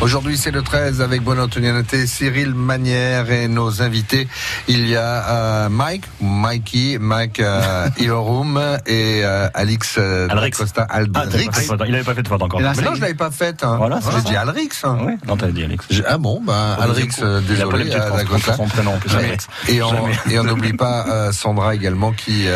[0.00, 4.28] Aujourd'hui, c'est le 13 avec bonne Antonianité, Cyril Manière et nos invités.
[4.68, 10.56] Il y a euh, Mike, Mikey, Mike euh, Ilorum et euh, Alix euh, Alrix.
[10.56, 11.48] Costa Ah, Aldrix.
[11.86, 12.60] il avait pas fait de faute encore.
[12.60, 13.64] Mais non, je l'avais pas faite.
[13.64, 13.76] Hein.
[13.76, 14.68] Voilà, J'ai dit Alrix.
[14.84, 14.98] hein.
[15.04, 15.66] Oui, non, t'avais dit.
[15.90, 17.40] J'ai- Ah bon, bah, Au Alrix, deuxième euh.
[17.84, 19.10] Il a désolé, son prénom en plus.
[19.68, 19.82] Et
[20.38, 22.46] on n'oublie pas Sandra également qui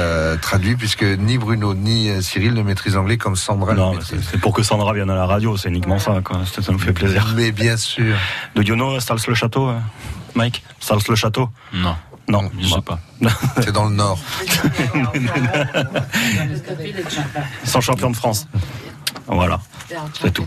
[0.41, 3.95] traduit puisque ni Bruno ni Cyril ne maîtrisent l'anglais comme Sandra Non,
[4.31, 6.45] c'est pour que Sandra vienne à la radio, c'est uniquement ça, quoi.
[6.47, 7.27] Ça, ça nous fait plaisir.
[7.37, 8.17] Mais bien sûr.
[8.55, 9.79] De you know Stals le château, euh,
[10.35, 10.63] Mike?
[10.81, 11.49] Stals le château?
[11.73, 11.97] Non.
[12.29, 13.01] Non, Je sais pas.
[13.61, 14.19] C'est dans le Nord.
[17.65, 18.47] Ils sont champions de France.
[19.27, 19.61] Voilà,
[20.21, 20.47] c'est tout.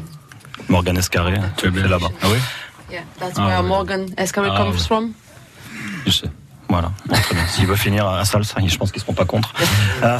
[0.70, 2.10] Morgan Escarré, tu es bien là-bas.
[2.22, 2.38] Ah oui?
[2.92, 3.68] Yeah, that's Ah, where oui.
[3.68, 4.80] Morgan Escarré Ah, comes oui.
[4.82, 5.12] from.
[6.06, 6.30] Je sais.
[6.68, 7.46] Voilà, Bon, très bien.
[7.48, 9.54] S'il veut finir à Sals, je pense qu'ils seront pas contre.
[10.04, 10.20] Euh,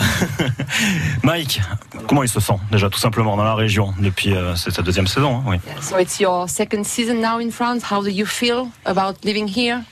[1.24, 1.62] Mike,
[2.08, 5.40] comment il se sent déjà tout simplement dans la région depuis euh, sa deuxième saison,
[5.40, 5.58] hein, oui.
[5.82, 7.84] So it's your second season now in France.
[7.92, 9.84] How do you feel about living here?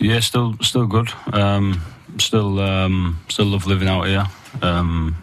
[0.00, 1.08] Yeah, still, still good.
[1.32, 1.80] Um,
[2.18, 4.24] still, um, still love living out here.
[4.60, 5.14] Um,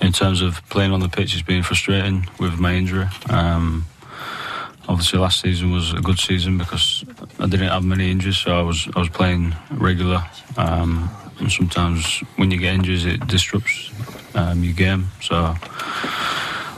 [0.00, 3.06] in terms of playing on the pitch, it's been frustrating with my injury.
[3.30, 3.86] Um,
[4.88, 7.04] obviously, last season was a good season because
[7.38, 10.24] I didn't have many injuries, so I was I was playing regular.
[10.56, 13.90] Um, and sometimes when you get injuries, it disrupts
[14.34, 15.08] um, your game.
[15.20, 15.54] So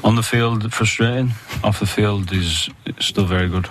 [0.05, 1.33] on the field, frustrating.
[1.63, 2.69] Off the field is
[3.01, 3.69] still very good.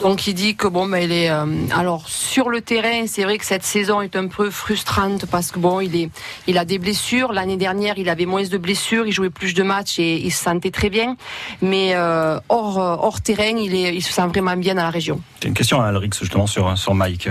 [0.00, 1.44] Donc il dit que bon, ben, il est euh,
[1.76, 5.58] alors sur le terrain, c'est vrai que cette saison est un peu frustrante parce que
[5.58, 6.10] bon, il est,
[6.46, 7.32] il a des blessures.
[7.32, 10.44] L'année dernière, il avait moins de blessures, il jouait plus de matchs et il se
[10.44, 11.16] sentait très bien.
[11.62, 15.20] Mais euh, hors euh, hors terrain, il est, se sent vraiment bien dans la région.
[15.42, 17.28] J'ai une question à Alrix justement sur, sur Mike.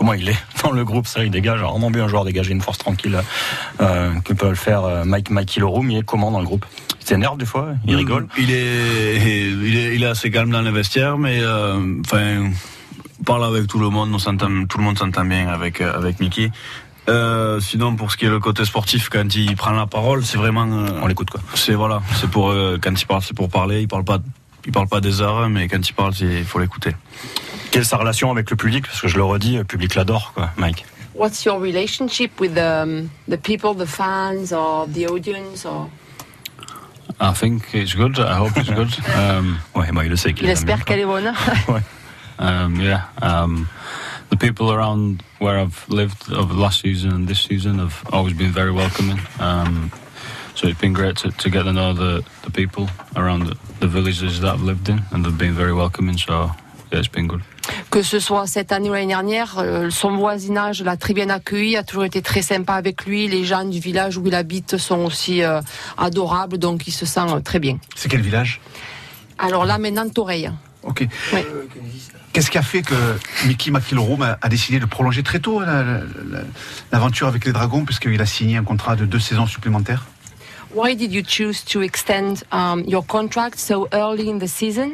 [0.00, 2.62] Comment il est dans le groupe Ça, il dégage vraiment bien un joueur dégager une
[2.62, 3.20] force tranquille
[3.82, 5.90] euh, que peut le faire euh, Mike Mike Ilorum.
[5.90, 6.64] Il est comment dans le groupe?
[7.02, 10.62] Il s'énerve des fois Il rigole Il est, il est, il est assez calme dans
[10.62, 12.50] le vestiaire, mais euh, enfin,
[13.20, 14.36] on parle avec tout le monde, on
[14.66, 16.50] tout le monde s'entend bien avec avec Mickey.
[17.10, 20.38] Euh, sinon, pour ce qui est le côté sportif, quand il prend la parole, c'est
[20.38, 20.66] vraiment,
[21.02, 21.40] on l'écoute quoi.
[21.54, 23.82] C'est voilà, c'est pour euh, quand il parle, c'est pour parler.
[23.82, 24.18] Il parle pas,
[24.64, 26.94] il parle pas des heures, mais quand il parle, il faut l'écouter.
[27.70, 30.32] Quelle est sa relation avec le public Parce que je le redis, le public l'adore,
[30.34, 30.84] quoi, Mike.
[31.14, 35.64] What's your relationship with um, the people, the fans, or the audience?
[35.64, 35.88] Or...
[37.20, 38.18] I think it's good.
[38.18, 38.90] I hope it's good.
[39.16, 41.32] Um, ouais, moi, il le sait qu'il Il espère qu'elle est bonne.
[42.40, 43.02] Um, yeah.
[43.20, 43.68] Um,
[44.30, 48.32] the people around where I've lived over the last season and this season have always
[48.32, 49.18] been very welcoming.
[49.38, 49.92] Um,
[50.54, 53.86] so it's been great to, to get to know the, the people around the, the
[53.86, 56.16] villages that I've lived in, and they've been very welcoming.
[56.16, 56.50] So
[56.90, 57.42] yeah, it's been good.
[57.90, 61.76] Que ce soit cette année ou l'année dernière, euh, son voisinage l'a très bien accueilli,
[61.76, 63.26] a toujours été très sympa avec lui.
[63.26, 65.60] Les gens du village où il habite sont aussi euh,
[65.98, 67.78] adorables, donc il se sent euh, très bien.
[67.96, 68.60] C'est quel village?
[69.38, 70.52] Alors là, maintenant, Toreille.
[70.84, 71.04] Ok.
[72.32, 72.94] Qu'est-ce qui a fait que
[73.46, 76.00] Mickey McIlroom a, décidé de prolonger très tôt la- la-
[76.30, 76.44] la-
[76.92, 80.06] l'aventure avec les Dragons, puisqu'il a signé un contrat de deux saisons supplémentaires?
[80.72, 84.90] Why did you choose to extend um, your contract so early in the season?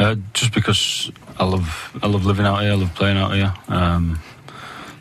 [0.00, 1.68] Uh, just because I love
[2.02, 3.52] I love living out here, I love playing out here.
[3.68, 4.18] Um,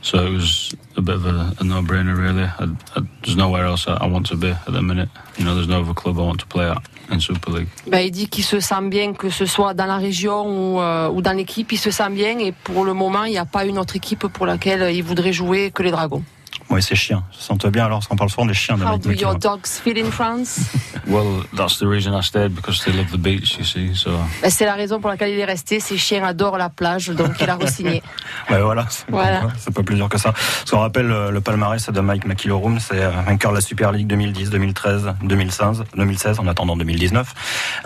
[0.01, 2.43] so it was a bit of a, a no-brainer, really.
[2.43, 5.07] I, I, there's nowhere else I, I want to be at the minute.
[5.37, 7.69] You know, there's no other club I want to play at in Super League.
[7.87, 11.09] Ben, il dit qu'il se sent bien, que ce soit dans la région ou, euh,
[11.09, 12.37] ou dans l'équipe, il se sent bien.
[12.39, 15.33] Et pour le moment, il n'y a pas une autre équipe pour laquelle il voudrait
[15.33, 16.23] jouer que les Dragons.
[16.69, 17.23] Oui, ses chiens.
[17.31, 19.97] Se sentent bien alors, parce qu'on parle souvent des chiens How do your dogs feel
[19.97, 20.59] in France?
[21.07, 23.57] Well, that's the reason I stayed because they love the beach.
[23.57, 25.79] You see, so Ben, C'est la raison pour laquelle il est resté.
[25.79, 28.03] Ses chiens adorent la plage, donc il a re-signé.
[28.49, 29.47] Ouais, voilà, c'est Voilà.
[29.57, 30.31] c'est pas plus dur que ça.
[30.31, 33.91] Parce qu'on rappelle euh, le palmarès de Mike McIlroy, c'est euh, vainqueur de la Super
[33.91, 37.33] League 2010, 2013, 2016, 2016 en attendant 2019,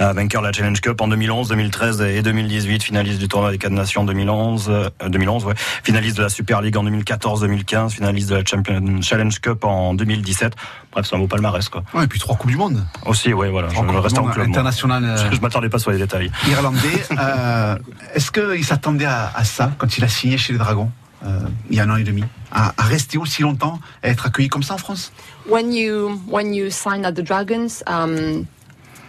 [0.01, 3.57] euh, vainqueur de la Challenge Cup en 2011, 2013 et 2018, finaliste du tournoi des
[3.57, 8.29] quatre nations 2011, euh, 2011, ouais, finaliste de la Super League en 2014, 2015, finaliste
[8.29, 10.53] de la Champion Challenge Cup en 2017.
[10.91, 11.83] Bref, c'est un beau palmarès quoi.
[11.93, 12.85] Ouais, et puis trois Coupes du Monde.
[13.05, 13.69] Aussi, ouais, voilà.
[13.69, 14.47] Je reste en club.
[14.47, 16.31] international, euh, Je, je m'attendais pas sur les détails.
[16.49, 16.79] irlandais.
[17.19, 17.77] Euh,
[18.15, 20.89] Est-ce qu'il s'attendait à, à ça quand il a signé chez les Dragons
[21.25, 22.23] euh, il y a un an et demi?
[22.51, 25.11] À, à rester aussi longtemps, à être accueilli comme ça en France?
[25.47, 28.45] When you when you signed at the Dragons um,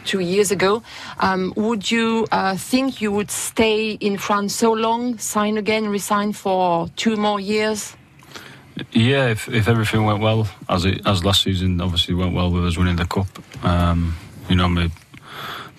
[0.04, 0.82] two years ago,
[1.20, 6.32] um, would you uh, think you would stay in France so long, sign again, resign
[6.32, 7.96] for two more years?
[8.92, 12.66] Yeah, if if everything went well as it as last season, obviously went well with
[12.66, 13.26] us winning the cup.
[13.64, 14.16] Um,
[14.48, 14.90] you know, my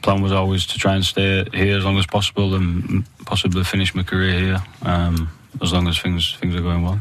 [0.02, 3.96] plan was always to try and stay here as long as possible and possibly finish
[3.96, 4.64] my career here.
[4.84, 5.30] Um,
[5.62, 7.00] as long as things things are going well.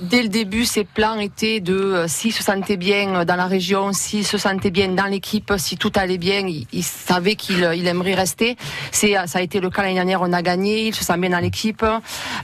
[0.00, 3.46] Dès le début, ses plans étaient de euh, s'il se sentait bien euh, dans la
[3.46, 7.62] région, s'il se sentait bien dans l'équipe, si tout allait bien, il, il savait qu'il
[7.64, 8.56] euh, il aimerait rester.
[8.90, 10.20] C'est ça a été le cas l'année dernière.
[10.22, 11.84] On a gagné, il se sent bien dans l'équipe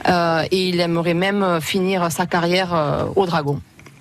[0.08, 3.60] euh, et il aimerait même euh, finir sa carrière euh, au Dragon.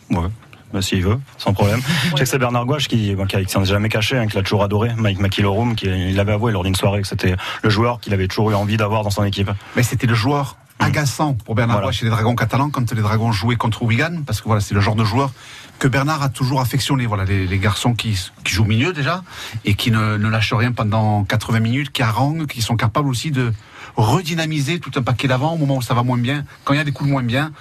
[0.10, 0.28] Ouais.
[0.73, 1.80] Bah, S'il veut, sans problème.
[2.04, 4.17] Je sais que c'est Bernard Gouache qui, bon, qui, a- qui s'en est jamais caché,
[4.17, 7.08] hein, qui l'a toujours adoré, Mike McIlroy, qui il l'avait avoué lors d'une soirée que
[7.08, 9.50] c'était le joueur qu'il avait toujours eu envie d'avoir dans son équipe.
[9.78, 13.56] Mais c'était le joueur agaçant pour Bernard chez les Dragons catalans quand les Dragons jouaient
[13.56, 15.32] contre Wigan, parce que voilà, c'est le genre de joueur
[15.80, 17.06] que Bernard a toujours affectionné.
[17.06, 19.24] Voilà, les, les garçons qui, qui jouent milieu déjà
[19.66, 23.32] et qui ne, ne lâchent rien pendant 80 minutes, qui haranguent, qui sont capables aussi
[23.32, 23.54] de
[23.96, 26.46] redynamiser tout un paquet d'avant au moment où ça va moins bien.
[26.63, 27.52] Quand il y a des coups de moins bien,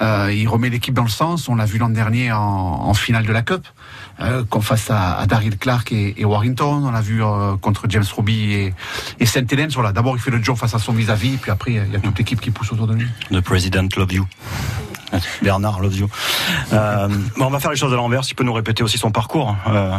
[0.00, 1.48] euh, il remet l'équipe dans le sens.
[1.48, 3.66] On l'a vu l'an dernier en, en finale de la Cup,
[4.20, 6.84] euh, qu'on face à, à Daryl Clark et, et Warrington.
[6.86, 8.74] On l'a vu euh, contre James Roby et,
[9.20, 9.70] et Saint Helens.
[9.74, 12.00] Voilà, d'abord il fait le job face à son vis-à-vis, puis après il y a
[12.00, 13.08] toute l'équipe qui pousse autour de lui.
[13.30, 14.26] The President love you.
[15.42, 16.08] Bernard love you.
[16.72, 18.24] Euh, bon, on va faire les choses de l'envers.
[18.24, 19.54] S'il peut nous répéter aussi son parcours.
[19.66, 19.96] euh,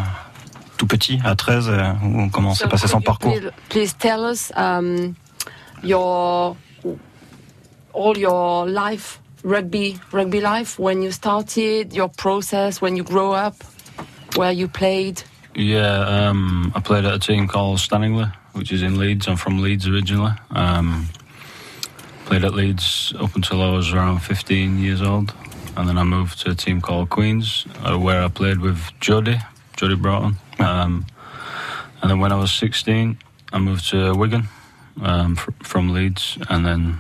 [0.77, 4.19] tout petit, à 13, euh, où- comment s'est So passé son parcours Please, please tell
[4.31, 5.13] us um,
[5.83, 6.57] your
[7.93, 13.53] all your life rugby rugby life when you started, your process when you grow up,
[14.35, 15.23] where you played.
[15.55, 19.27] Yeah, um, I played at a team called Stanningley, which is in Leeds.
[19.27, 20.33] I'm from Leeds originally.
[20.51, 21.07] Um,
[22.25, 25.33] played at Leeds up until I was around 15 years old,
[25.77, 29.37] and then I moved to a team called Queens, uh, where I played with Jody,
[29.77, 30.37] Jody Broughton.
[30.59, 31.05] Um,
[32.01, 33.17] and then when I was 16,
[33.51, 34.47] I moved to Wigan
[35.01, 36.97] um, fr- from Leeds, and then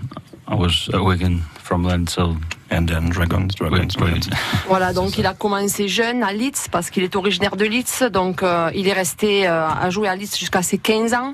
[0.47, 1.41] I was at Wigan
[1.73, 2.37] from then till
[2.69, 4.29] and then Dragons, Dragons, Dragons.
[4.67, 8.43] Voilà, donc il a commencé jeune à Leeds parce qu'il est originaire de Leeds, donc
[8.43, 11.33] euh, il est resté euh, à jouer à Leeds jusqu'à ses 15 ans.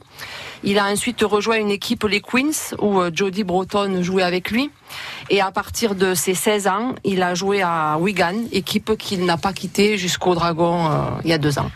[0.63, 4.71] Il a ensuite rejoint une équipe, les Queens, où euh, Jody Broughton jouait avec lui.
[5.29, 9.37] Et à partir de ses 16 ans, il a joué à Wigan, équipe qu'il n'a
[9.37, 11.69] pas quittée jusqu'au Dragon euh, il y a deux ans.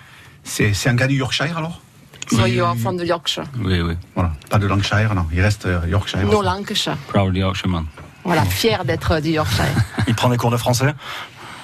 [0.45, 1.81] C'est c'est un gars du Yorkshire alors?
[2.29, 3.43] So you are from the Yorkshire.
[3.59, 3.95] Oui, oui.
[4.15, 6.25] Voilà, pas de Lancashire, non, il reste Yorkshire.
[6.25, 6.95] No Lancashire.
[7.09, 7.85] Proud Yorkshireman.
[8.23, 9.65] Voilà, fier d'être du Yorkshire.
[10.07, 10.93] Il prend des cours de français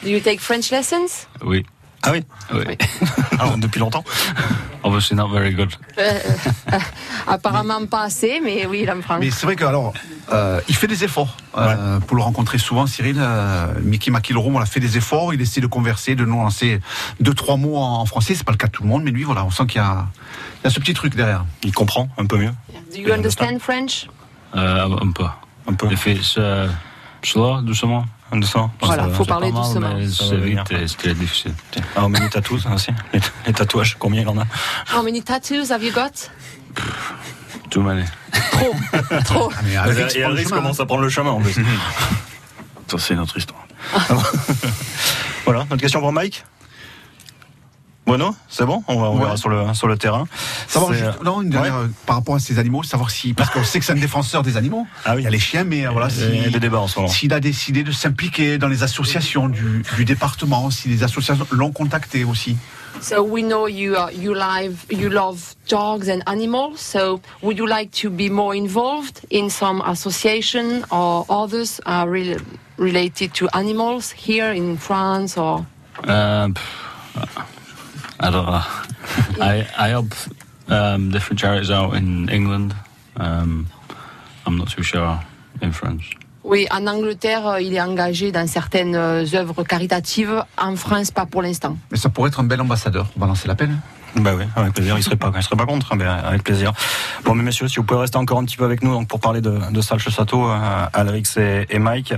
[0.04, 1.28] Do you take French lessons?
[1.44, 1.66] Oui.
[2.04, 2.78] Ah oui Oui.
[3.38, 4.04] Alors, Depuis longtemps
[4.84, 5.72] obviously not very good.
[5.98, 6.20] Euh,
[6.72, 6.80] euh,
[7.28, 9.20] apparemment pas assez, mais oui, il en prend.
[9.20, 9.94] Mais c'est vrai que alors,
[10.32, 11.36] euh, il fait des efforts.
[11.58, 15.34] Euh, pour le rencontrer souvent, Cyril, euh, Mickey McIlroy, on a fait des efforts.
[15.34, 16.80] Il essaie de converser, de nous lancer
[17.20, 18.36] deux, trois mots en français.
[18.36, 19.84] C'est pas le cas de tout le monde, mais lui, voilà, on sent qu'il y
[19.84, 20.08] a,
[20.62, 21.46] il y a ce petit truc derrière.
[21.64, 22.54] Il comprend un peu mieux.
[22.94, 24.08] Do you understand French?
[24.54, 25.26] Un peu.
[25.70, 25.88] Un peu.
[25.88, 26.70] Uh,
[27.24, 28.06] slow, doucement.
[28.32, 28.72] Doucement.
[28.82, 29.96] Voilà, Ça- faut parler mal, doucement.
[29.96, 30.60] mais Ça C'est vite
[30.98, 31.54] très difficile.
[32.10, 32.92] Mais les tatous aussi.
[33.14, 34.46] Les, les tatouages, combien il en a
[34.96, 36.30] How many tattoos have you got?
[37.70, 38.04] Too many.
[38.52, 38.76] Trop,
[39.26, 39.52] trop.
[39.64, 41.54] mais Alrix Et chemin, commence à prendre le chemin en plus.
[42.88, 43.66] Ça, c'est notre histoire.
[45.46, 46.44] voilà, notre question pour Mike
[48.10, 49.24] Bueno, c'est bon On, va, on Ouais.
[49.26, 50.26] verra sur le, sur le terrain.
[50.68, 53.64] Savoir juste- non, une dernière, euh, par rapport à ces animaux, savoir si, parce qu'on
[53.64, 54.88] sait que c'est un défenseur des animaux.
[55.06, 55.22] Ah oui.
[55.22, 56.88] Il y a les chiens, mais euh, voilà, Il y a si, des débats en
[56.88, 57.08] ce moment.
[57.12, 61.72] s'il a décidé de s'impliquer dans les associations du, du département, si les associations l'ont
[61.72, 62.58] contacté aussi.
[63.00, 65.38] So we know you are, you live you love
[65.70, 66.78] dogs and animals.
[66.80, 72.38] So would you like to be more involved in some association or others are rel
[72.80, 75.66] related to animals here in France or?
[76.08, 77.22] Um, pff,
[78.22, 78.62] I don't know.
[79.42, 80.14] I I help
[80.68, 82.74] um, different charities out in England.
[83.18, 83.68] Um,
[84.46, 85.20] I'm not too sure
[85.62, 86.04] in France.
[86.44, 90.44] Oui, en Angleterre, euh, il est engagé dans certaines euh, œuvres caritatives.
[90.58, 91.78] En France, pas pour l'instant.
[91.92, 93.08] Mais ça pourrait être un bel ambassadeur.
[93.18, 93.70] On va lancer l'appel.
[94.16, 94.98] Bah oui, avec plaisir.
[94.98, 96.74] Il serait pas, il serait pas contre, mais avec plaisir.
[97.24, 99.20] Bon, mais messieurs, si vous pouvez rester encore un petit peu avec nous, donc pour
[99.20, 102.14] parler de, de Salche Château, euh, Alrix et, et Mike.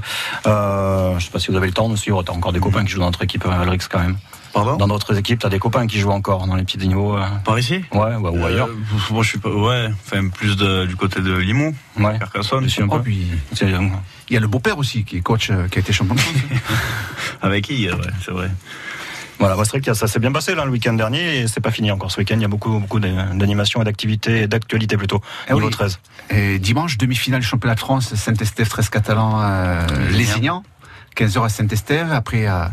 [0.45, 2.23] Euh, je sais pas si vous avez le temps de suivre.
[2.23, 4.17] T'as encore des copains qui jouent dans notre équipe, Alrix quand même.
[4.53, 7.15] Pardon Dans d'autres équipes, t'as des copains qui jouent encore dans les petits niveaux.
[7.17, 8.67] euh, Par ici Ouais, ouais, ou ailleurs.
[8.67, 8.75] Euh,
[9.11, 9.49] Moi, je suis pas.
[9.49, 12.19] Ouais, enfin, plus de- du côté de Limoux, Ouais.
[12.19, 12.63] Carcassonne.
[12.65, 13.03] Dessus un Oh, peu.
[13.03, 13.27] puis,
[13.63, 13.87] euh,
[14.29, 16.19] il y a le beau-père aussi, qui est coach, euh, qui a été champion de
[16.19, 16.35] France.
[17.41, 17.95] Avec qui ouais,
[18.25, 18.49] c'est vrai.
[19.39, 21.61] Voilà, bah, c'est vrai que ça s'est bien passé là le week-end dernier et c'est
[21.61, 22.35] pas fini encore ce week-end.
[22.35, 25.19] Il y a beaucoup, beaucoup d'animations et d'activités, d'actualités plutôt.
[25.49, 25.71] Eh niveau oui.
[25.71, 25.99] 13.
[26.29, 30.61] Et dimanche, demi-finale championnat de France, Saint-Estève, 13 catalans, euh, les Aignan.
[31.16, 32.12] 15h à Saint-Estève.
[32.12, 32.72] Après, à,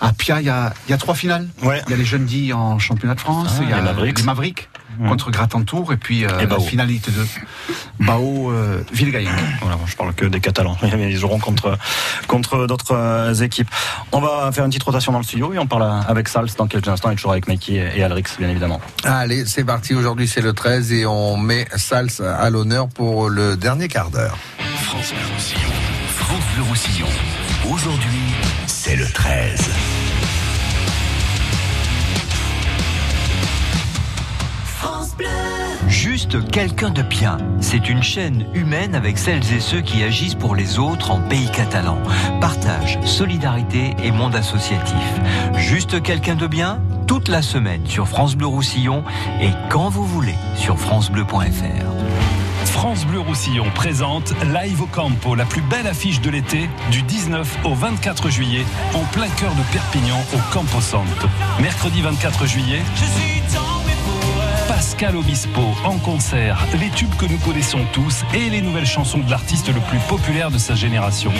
[0.00, 1.48] à Pia, il y a, il y a trois finales.
[1.62, 1.82] Ouais.
[1.86, 3.48] Il y a les jeunes dits en championnat de France.
[3.58, 4.18] Ah, il y a les Mavericks.
[4.18, 4.68] les Mavericks
[5.08, 5.92] contre Gratentour.
[5.92, 6.60] Et puis, euh, Et la Bao.
[6.60, 7.26] finaliste de
[8.04, 9.30] Bao, euh, Villegayen.
[9.62, 10.76] Voilà, je parle que des Catalans.
[10.82, 11.78] Ils joueront contre,
[12.26, 13.70] contre d'autres euh, équipes.
[14.12, 16.66] On va faire une petite rotation dans le studio et on parle avec Sals dans
[16.66, 18.80] quelques instants et toujours avec Mikey et et Alrix, bien évidemment.
[19.04, 19.94] Allez, c'est parti.
[19.94, 24.36] Aujourd'hui, c'est le 13 et on met Sals à l'honneur pour le dernier quart d'heure.
[24.82, 25.70] France Bleu Roussillon.
[26.08, 27.06] France Bleu Roussillon.
[27.70, 28.34] Aujourd'hui,
[28.66, 29.70] c'est le 13.
[34.64, 35.28] France Bleu.
[35.86, 37.38] Juste quelqu'un de bien.
[37.60, 41.48] C'est une chaîne humaine avec celles et ceux qui agissent pour les autres en pays
[41.52, 41.98] catalan.
[42.40, 44.96] Partage, solidarité et monde associatif.
[45.56, 49.04] Juste quelqu'un de bien toute la semaine sur France Bleu Roussillon
[49.40, 52.19] et quand vous voulez sur francebleu.fr.
[52.80, 57.58] France Bleu Roussillon présente Live au Campo, la plus belle affiche de l'été, du 19
[57.64, 58.64] au 24 juillet,
[58.94, 61.28] en plein cœur de Perpignan, au Campo Santo.
[61.60, 62.80] Mercredi 24 juillet,
[64.66, 69.30] Pascal Obispo en concert, les tubes que nous connaissons tous et les nouvelles chansons de
[69.30, 71.32] l'artiste le plus populaire de sa génération.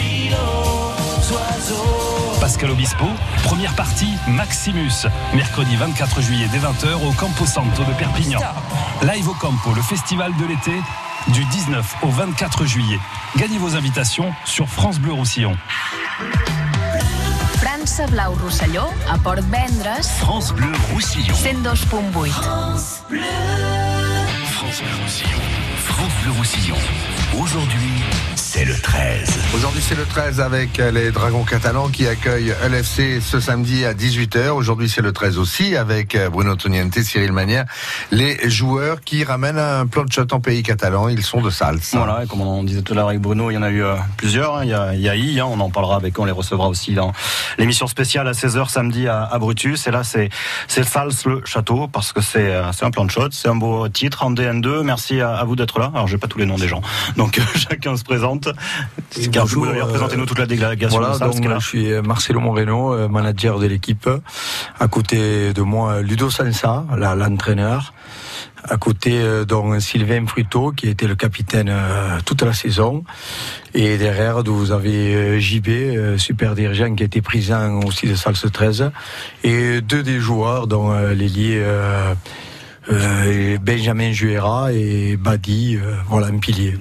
[2.40, 3.04] Pascal Obispo,
[3.44, 8.40] première partie, Maximus, mercredi 24 juillet dès 20h au Campo Santo de Perpignan.
[9.02, 10.72] Live au Campo, le festival de l'été,
[11.28, 12.98] du 19 au 24 juillet.
[13.36, 15.56] Gagnez vos invitations sur France Bleu Roussillon.
[17.58, 21.34] França Blau Rosselló, a Port Vendres, France Bleu Roussillon.
[21.34, 22.30] 102.8.
[22.30, 23.20] France Bleu
[25.02, 25.40] Roussillon.
[25.84, 26.76] France Bleu Roussillon.
[27.38, 28.02] Aujourd'hui,
[28.34, 29.38] c'est le 13.
[29.54, 34.48] Aujourd'hui, c'est le 13 avec les Dragons catalans qui accueillent LFC ce samedi à 18h.
[34.50, 37.64] Aujourd'hui, c'est le 13 aussi avec Bruno Toniente, Cyril Manière,
[38.10, 41.08] les joueurs qui ramènent un plan de shot en pays catalan.
[41.08, 41.78] Ils sont de Sals.
[41.92, 43.82] Voilà, et comme on disait tout à l'heure avec Bruno, il y en a eu
[43.84, 44.56] euh, plusieurs.
[44.56, 44.64] hein.
[44.64, 46.68] Il y a, il y a I, hein, on en parlera avec, on les recevra
[46.68, 47.12] aussi dans
[47.58, 49.86] l'émission spéciale à 16h samedi à, à Brutus.
[49.86, 50.28] Et là, c'est
[50.66, 53.56] c'est Sals le château parce que c'est euh, c'est un plan de shot, c'est un
[53.56, 54.82] beau titre en DN2.
[54.82, 55.90] Merci à, à vous d'être là.
[55.94, 56.82] Alors, j'ai pas tous les noms des gens,
[57.20, 58.48] donc euh, chacun se présente.
[59.32, 63.66] Bonjour, présentez-nous toute la délégation Voilà, donc je suis euh, Marcelo Moreno, euh, manager de
[63.66, 64.08] l'équipe.
[64.78, 67.92] À côté de moi, Ludo Sansa, l'entraîneur.
[68.64, 73.04] À côté, euh, donc Sylvain Fruto, qui était le capitaine euh, toute la saison.
[73.74, 78.46] Et derrière, vous avez euh, JB, euh, super dirigeant, qui été présent aussi de Salse
[78.50, 78.92] 13.
[79.44, 82.14] Et deux des joueurs, dont euh, l'ailier euh,
[82.90, 86.76] euh, Benjamin Juera et Badi, euh, voilà, un pilier.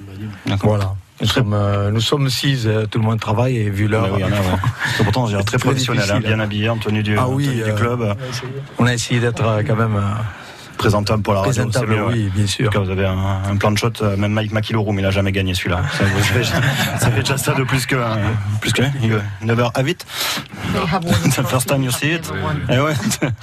[0.62, 0.94] Voilà.
[1.20, 4.08] Nous sommes, euh, nous sommes six, euh, tout le monde travaille et vu l'heure.
[4.14, 4.30] Oui, ouais.
[5.04, 7.70] Pourtant, dirais, très professionnel, hein, bien habillé, en tenue du, Ah en oui, tenue du
[7.70, 8.16] euh, club.
[8.78, 10.00] On a essayé d'être euh, quand même euh,
[10.78, 11.52] présentable pour la radio.
[11.64, 12.12] Présentable, ouais.
[12.14, 12.68] oui, bien sûr.
[12.68, 15.02] En tout cas, vous avez un, un plan de shot, euh, même Mike McIlroy, mais
[15.02, 15.82] il a jamais gagné celui-là.
[15.92, 18.14] Ça, fait, ça fait déjà ça de plus que, euh,
[18.62, 20.06] plus que, you never have it.
[20.72, 22.32] The first time you see it.
[22.70, 22.94] Et ouais,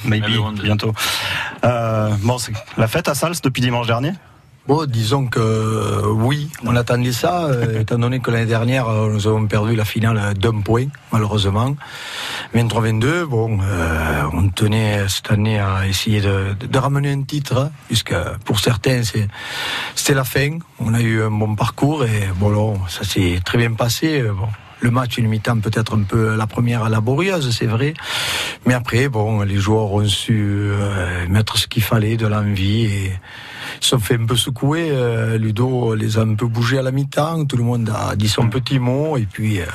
[0.03, 0.31] maybe,
[0.63, 0.93] bientôt.
[1.63, 4.13] Euh, bon, c'est la fête à Sals depuis dimanche dernier?
[4.67, 9.09] Bon, disons que euh, oui, on attendait ça, euh, étant donné que l'année dernière, euh,
[9.09, 11.73] nous avons perdu la finale d'un point, malheureusement.
[12.53, 13.59] 23-22, bon,
[14.33, 18.13] on tenait cette année à essayer de, ramener un titre, hein, puisque
[18.43, 20.57] pour certains, c'était la fin.
[20.79, 24.21] On a eu un bon parcours et bon, ça s'est très bien passé.
[24.21, 24.49] Bon.
[24.79, 27.95] Le match, une mi-temps peut-être un peu la première laborieuse, c'est vrai.
[28.67, 33.13] Mais après, bon, les joueurs ont su euh, mettre ce qu'il fallait, de l'envie et
[33.79, 34.89] se sont fait un peu secouer.
[34.91, 37.45] euh, Ludo les a un peu bougés à la mi-temps.
[37.45, 39.65] Tout le monde a dit son petit mot et puis euh,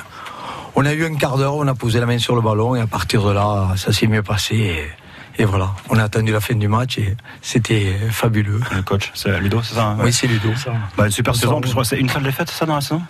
[0.75, 2.81] on a eu un quart d'heure, on a posé la main sur le ballon et
[2.81, 4.55] à partir de là, ça s'est mieux passé.
[4.55, 8.59] Et, et voilà, on a attendu la fin du match et c'était fabuleux.
[8.75, 10.49] Le coach, c'est Ludo, c'est ça hein Oui, c'est Ludo.
[10.97, 13.01] Bah, une super Ça, saison, en plus, c'est une seule défaite, ça, dans la saison?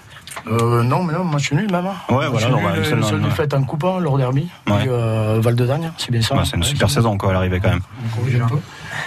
[0.48, 1.86] Euh, non, mais non, match nul même.
[1.86, 1.96] hein.
[2.14, 3.26] Ouais, voilà, une seule ouais.
[3.30, 4.14] défaite en coupe lors.
[4.14, 4.32] Ouais.
[4.66, 6.36] Puis, euh, Val de Dagne, c'est bien ça.
[6.36, 7.82] Bah, c'est une Ouais, super saison, quoi, à l'arrivée, quand même.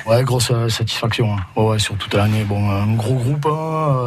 [0.07, 1.35] Ouais, grosse euh, satisfaction.
[1.35, 1.41] hein.
[1.57, 2.45] Ouais, ouais, sur toute l'année.
[2.45, 3.51] Bon, un gros groupe, hein,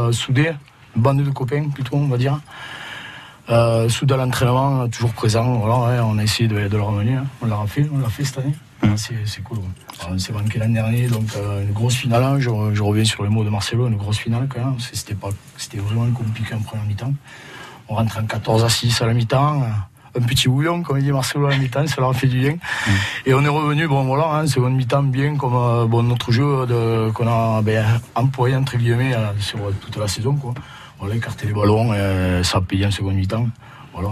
[0.08, 0.52] euh, soudé,
[0.96, 2.40] une bande de copains plutôt, on va dire.
[3.50, 5.44] Euh, soudé à l'entraînement, toujours présent.
[5.56, 7.16] Voilà, ouais, on a essayé de, de le ramener.
[7.16, 7.26] hein.
[7.42, 8.54] On l'a fait, on l'a fait cette année.
[8.84, 8.88] Mmh.
[8.96, 9.58] C'est, c'est cool.
[10.08, 12.24] On s'est manqué l'année dernière, donc euh, une grosse finale.
[12.24, 12.40] hein.
[12.40, 14.76] Je, je reviens sur les mots de Marcelo, une grosse finale quand même.
[14.94, 17.14] C'était, pas, c'était vraiment compliqué en première mi-temps.
[17.90, 19.64] On rentre en 14 à 6 à la mi-temps.
[20.16, 22.40] Un petit houillon, comme il dit Marcelo à la mi-temps, ça leur a fait du
[22.40, 22.56] bien.
[23.26, 26.66] Et on est revenu, bon voilà, hein, seconde mi-temps bien, comme euh, bon, notre jeu
[26.66, 27.86] de, qu'on a ben,
[28.16, 30.36] employé entre guillemets euh, sur toute la saison.
[30.36, 30.54] Quoi.
[31.00, 33.48] Voilà, écarter les ballons, et ça a payé en seconde mi-temps.
[33.94, 34.10] Voilà.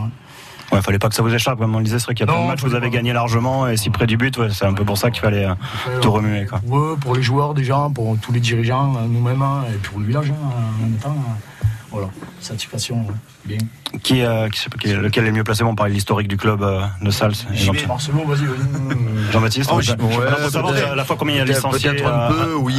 [0.72, 2.30] Ouais, fallait pas que ça vous échappe, comme on le disait, c'est vrai qu'il y
[2.30, 4.66] a plein de matchs, vous avez gagné largement, et si près du but, ouais, c'est
[4.66, 5.54] un peu pour ça qu'il fallait euh,
[6.02, 6.60] tout remuer, quoi.
[7.00, 10.30] Pour les joueurs déjà, pour tous les dirigeants, euh, nous-mêmes, hein, et pour le village
[10.32, 10.36] hein,
[10.80, 11.16] en même temps.
[11.16, 12.08] euh, Voilà,
[12.42, 13.14] satisfaction, ouais.
[13.48, 13.58] Bien.
[14.04, 16.36] Qui, euh, qui, qui- lequel est le mieux placé Bon, on parlait de l'historique du
[16.38, 17.10] club euh, de
[17.82, 18.46] vais, Marcelo, vas-y.
[19.32, 22.06] Jean-Baptiste, Oh, ouais, ouais, savoir déjà à la fois combien il y a de peut-être-
[22.06, 22.76] un peu, oui,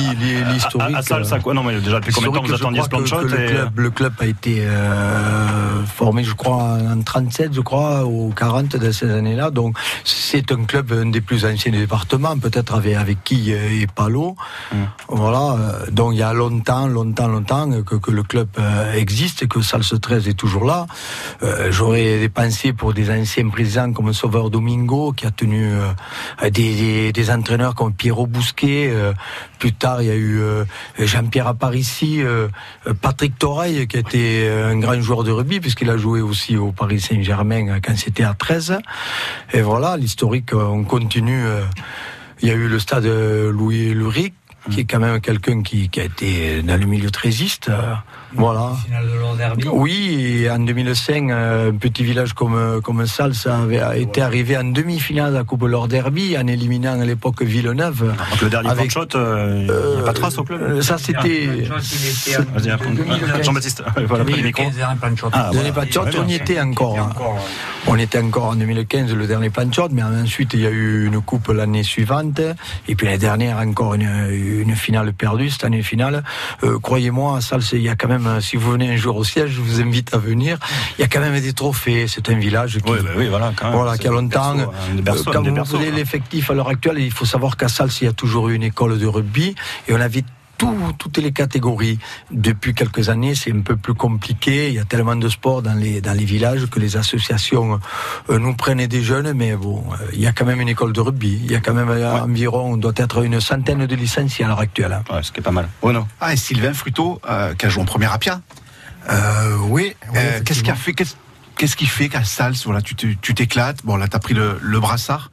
[0.46, 2.42] à- l'historique, À, à Sals, euh, ça quoi Non, mais déjà depuis combien de temps
[2.42, 5.84] vous je attendiez ce plan de shot le, et- club, le club a été euh,
[5.86, 9.50] formé, je crois, en 37, je crois, ou 40 de ces années-là.
[9.50, 13.86] Donc, c'est un club, un des plus anciens du département, peut-être avec, avec qui et
[13.94, 14.36] Palo.
[15.08, 15.56] Voilà.
[15.58, 19.48] euh, Donc, il y a longtemps, longtemps, longtemps que, que le club euh, existe et
[19.48, 20.86] que Sals 13 est toujours là.
[21.42, 26.50] Euh, J'aurais des pensées pour des anciens présidents comme Sauveur Domingo, qui a tenu euh,
[26.50, 28.90] des, des, entraîneurs comme Pierrot Bousquet.
[28.92, 29.12] euh,
[29.59, 30.40] plus tard, il y a eu
[31.00, 32.20] Jean-Pierre Aparici,
[33.02, 37.00] Patrick Toreille, qui était un grand joueur de rugby, puisqu'il a joué aussi au Paris
[37.00, 38.78] Saint-Germain quand c'était à 13.
[39.54, 41.42] Et voilà, l'historique, on continue.
[42.40, 44.34] Il y a eu le stade Louis Luric,
[44.70, 47.68] qui est quand même quelqu'un qui, qui a été dans le milieu trésiste.
[48.32, 48.72] Euh, voilà.
[49.72, 54.20] Oui, et en 2005, euh, un petit village comme, euh, comme Sals avait a été
[54.22, 58.14] arrivé en demi-finale de la Coupe Lord Derby en éliminant à l'époque Villeneuve.
[58.30, 60.82] Donc le dernier de shot, euh, il n'y a pas de trace au club Euh,
[60.82, 61.68] Ça, c'était.
[62.72, 63.42] Après.
[63.42, 64.62] Jean-Baptiste, voilà, le micro.
[65.32, 65.72] Ah, voilà.
[65.72, 66.98] plan de shot, on y était encore.
[66.98, 67.10] hein.
[67.86, 70.70] On était encore en 2015, le dernier plan de shot, mais ensuite il y a
[70.70, 72.40] eu une coupe l'année suivante,
[72.88, 76.22] et puis l'année dernière encore une, une finale perdue, cette année finale.
[76.64, 79.16] Euh, Croyez-moi, à Sals, il y a quand même, euh, si vous venez un jour
[79.16, 80.58] au siège, je vous invite à venir.
[80.98, 82.06] Il y a quand même des trophées.
[82.08, 83.74] C'est un village qui, Oui, bah oui, voilà, quand même.
[83.74, 84.54] voilà, qui a longtemps.
[84.54, 85.96] berceaux, hein, berceaux, euh, quand vous berceaux, voyez hein.
[85.96, 88.62] l'effectif à l'heure actuelle, il faut savoir qu'à Sals, il y a toujours eu une
[88.62, 89.54] école de rugby,
[89.88, 90.24] et on avait
[90.59, 91.98] tout- toutes les catégories.
[92.30, 94.68] Depuis quelques années, c'est un peu plus compliqué.
[94.68, 97.80] Il y a tellement de sports dans les, dans les villages que les associations
[98.28, 100.92] euh, nous prennent des jeunes, mais bon, euh, il y a quand même une école
[100.92, 101.40] de rugby.
[101.44, 104.48] Il y a quand même euh, environ, on doit être une centaine de licenciés à
[104.48, 104.92] l'heure actuelle.
[104.92, 105.04] hein.
[105.14, 105.68] Ouais, ce qui est pas mal.
[105.80, 106.06] Bruno.
[106.20, 108.40] Ah, et Sylvain Fruteau, euh, qui a joué en première à Pia.
[109.11, 109.94] Euh, oui.
[110.14, 111.14] Euh, qu'est-ce qui a fait qu'est-ce,
[111.56, 114.59] qu'est-ce qui fait qu'à Sals, voilà, tu, te- tu t'éclates Bon, là, t'as pris le,
[114.61, 115.30] le brassard.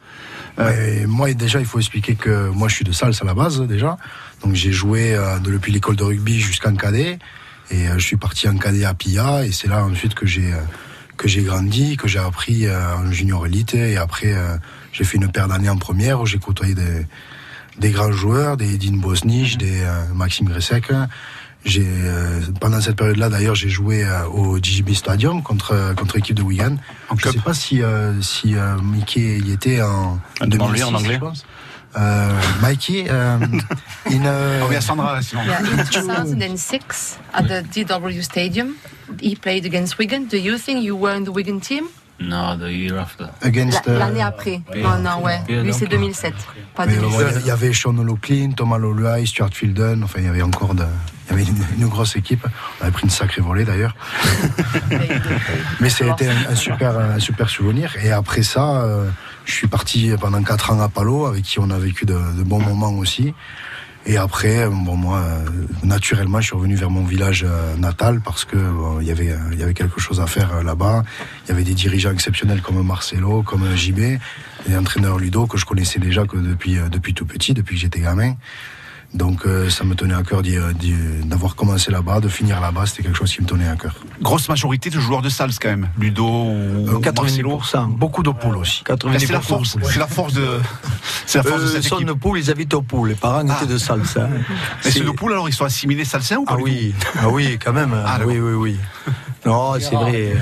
[0.58, 3.60] Ouais, moi, déjà, il faut expliquer que moi, je suis de Sals à la base,
[3.62, 3.98] déjà.
[4.46, 7.18] Donc, j'ai joué euh, de- depuis l'école de rugby jusqu'en cadet.
[7.72, 9.44] Et euh, je suis parti en cadet à Pia.
[9.46, 10.58] Et c'est là, ensuite, que j'ai euh,
[11.18, 13.74] que j'ai grandi, que j'ai appris en junior élite.
[13.74, 14.34] Et après,
[14.92, 17.08] j'ai fait une paire d'années en première où j'ai côtoyé des,
[17.80, 20.92] des grands joueurs, des Edine Bosnich, des euh, Maxime Gresek.
[21.64, 21.88] J'ai
[22.60, 26.76] pendant cette période-là, d'ailleurs, j'ai joué au JJB Stadium contre contre l'équipe de Wigan.
[27.18, 27.82] je ne sais pas si
[28.22, 31.46] si Mickey y était en En anglais, en 2006, anglais je pense.
[31.98, 32.30] Euh,
[32.62, 33.38] Mikey, euh,
[34.08, 35.20] in, uh, Oh, il y a Sandra.
[35.34, 38.76] Yeah, in 2006 at the DW Stadium,
[39.22, 40.26] he played against Wigan.
[40.30, 41.86] Do you think you were in the Wigan team?
[42.20, 43.30] No, the year after.
[43.42, 44.62] Against, La- euh, L'année après.
[44.74, 44.82] Ouais.
[44.82, 45.40] Non, non, ouais.
[45.50, 46.34] Yeah, Lui, c'est 2007.
[46.74, 47.22] Pas Mais, 2007.
[47.28, 50.76] euh, Il y avait Sean O'Loughlin, Thomas Loluai, Stuart Fielden, enfin il y avait encore
[50.76, 50.86] de,
[51.28, 52.46] il y avait une, une grosse équipe.
[52.80, 53.96] On avait pris une sacrée volée d'ailleurs.
[55.80, 57.94] Mais c'était un, un super, un super souvenir.
[58.02, 59.10] Et après ça, euh,
[59.46, 62.44] je suis parti pendant 4 ans à Palo, avec qui on a vécu de, de
[62.44, 63.34] bons moments aussi.
[64.08, 65.46] Et après, bon, moi, euh,
[65.84, 69.36] naturellement, je suis revenu vers mon village euh, natal parce que bon, il y avait,
[69.52, 71.04] il y avait quelque chose à faire euh, là-bas.
[71.46, 74.20] Il y avait des dirigeants exceptionnels comme Marcelo, comme JB,
[74.68, 78.02] des entraîneurs Ludo que je connaissais déjà que depuis, depuis tout petit, depuis que j'étais
[78.02, 78.36] gamin.
[79.16, 80.58] Donc euh, ça me tenait à cœur d'y-
[81.24, 83.96] d'avoir commencé là-bas, de finir là-bas, c'était quelque chose qui me tenait à cœur.
[84.22, 85.88] Grosse majorité de joueurs de salles quand même.
[85.98, 87.58] Ludo ou Euh, Marcelo.
[87.60, 88.84] 90%, beaucoup de poules aussi.
[89.18, 90.46] C'est la force, c'est la force de,
[91.26, 92.08] c'est la force de Euh, cette son équipe.
[92.10, 93.10] de poule, ils habitent au poule.
[93.10, 93.56] Les parents Ah.
[93.64, 94.24] étaient de salsa.
[94.24, 94.30] hein.
[94.84, 97.30] Mais C'est- ceux de poule alors ils sont assimilés salsiens ou pas Ah oui, ah
[97.30, 97.96] oui, quand même.
[98.06, 98.78] Ah, oui, oui, oui.
[99.46, 100.34] Non, c'est vrai.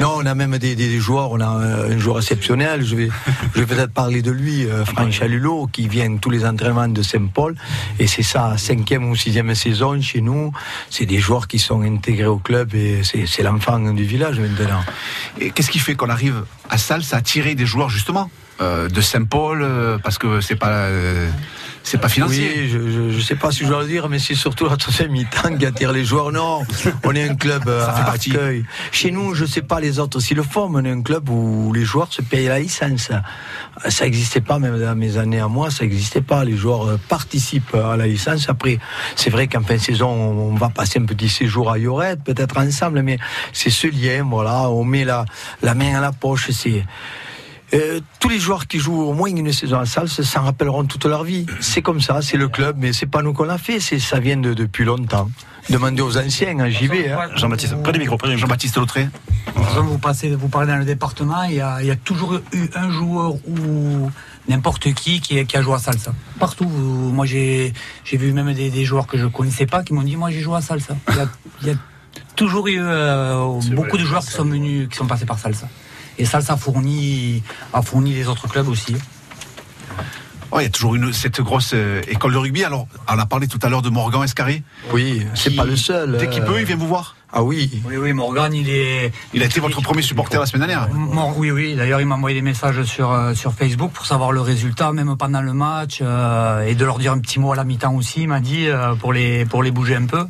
[0.00, 1.30] Non, on a même des, des joueurs.
[1.32, 2.84] On a un, un joueur exceptionnel.
[2.84, 3.08] Je vais,
[3.54, 7.02] je vais peut-être parler de lui, euh, Franck Chalulot, qui vient tous les entraînements de
[7.02, 7.54] Saint-Paul.
[7.98, 10.52] Et c'est sa cinquième ou sixième saison chez nous.
[10.90, 14.82] C'est des joueurs qui sont intégrés au club et c'est c'est l'enfant du village maintenant.
[15.40, 18.30] Et qu'est-ce qui fait qu'on arrive à Salles à attirer des joueurs justement
[18.60, 21.28] euh, de Saint-Paul euh, parce que c'est pas euh,
[21.84, 22.50] c'est pas financier.
[22.56, 24.76] Oui, je, je, je sais pas si je dois le dire, mais c'est surtout la
[24.78, 26.32] troisième mi-temps qui attire les joueurs.
[26.32, 26.62] Non,
[27.04, 28.30] on est un club euh, Ça fait à partie.
[28.30, 28.64] accueil.
[28.90, 31.28] Chez nous, je sais pas les autres s'ils le font, mais on est un club
[31.28, 33.10] où les joueurs se payent la licence.
[33.88, 36.42] Ça n'existait pas, même dans mes années à moi, ça n'existait pas.
[36.42, 38.48] Les joueurs euh, participent à la licence.
[38.48, 38.78] Après,
[39.14, 42.56] c'est vrai qu'en fin de saison, on va passer un petit séjour à Lloret, peut-être
[42.56, 43.18] ensemble, mais
[43.52, 45.26] c'est ce lien, voilà, on met la,
[45.62, 46.82] la main à la poche, c'est...
[47.74, 51.04] Euh, tous les joueurs qui jouent au moins une saison à salle s'en rappelleront toute
[51.06, 51.44] leur vie.
[51.60, 54.20] C'est comme ça, c'est le club, mais c'est pas nous qu'on l'a fait, c'est ça
[54.20, 55.28] vient de, depuis longtemps.
[55.70, 57.10] Demandez aux anciens, hein, j'y vais.
[57.10, 57.30] hein.
[57.36, 58.46] Jean-Baptiste, près du micro, près du micro.
[58.46, 59.08] Jean-Baptiste Lautré.
[59.56, 62.68] Vous, passez, vous parlez dans le département, il y a, il y a toujours eu
[62.74, 64.10] un joueur ou
[64.46, 66.12] n'importe qui qui, qui a joué à salsa.
[66.38, 66.68] Partout.
[66.68, 67.72] vous- Moi, j'ai
[68.04, 70.40] j'ai vu même des, des joueurs que je connaissais pas qui m'ont dit Moi, j'ai
[70.40, 70.96] joué à salsa.
[71.08, 71.28] Il y a,
[71.62, 71.74] il y a
[72.36, 75.66] toujours eu euh, beaucoup de joueurs qui sont venus, qui sont passés par salsa.
[76.18, 77.42] Et salsa fournit,
[77.72, 78.94] a fourni les autres clubs aussi.
[80.50, 82.62] Oh, il y a toujours une, cette grosse euh, école de rugby.
[82.62, 84.62] Alors, on a parlé tout à l'heure de Morgan Escarré.
[84.92, 86.16] Oui, c'est pas le seul.
[86.16, 87.16] Dès qu'il euh, peut, il vient vous voir.
[87.32, 87.82] Ah oui.
[87.84, 89.10] Oui, oui, Morgan, il est.
[89.32, 90.88] Il a été votre premier supporter la semaine dernière.
[90.94, 91.74] Mor- oui, oui.
[91.74, 95.16] D'ailleurs, il m'a envoyé des messages sur, euh, sur Facebook pour savoir le résultat, même
[95.16, 98.20] pendant le match, euh, et de leur dire un petit mot à la mi-temps aussi.
[98.22, 100.24] Il m'a dit euh, pour les pour les bouger un peu.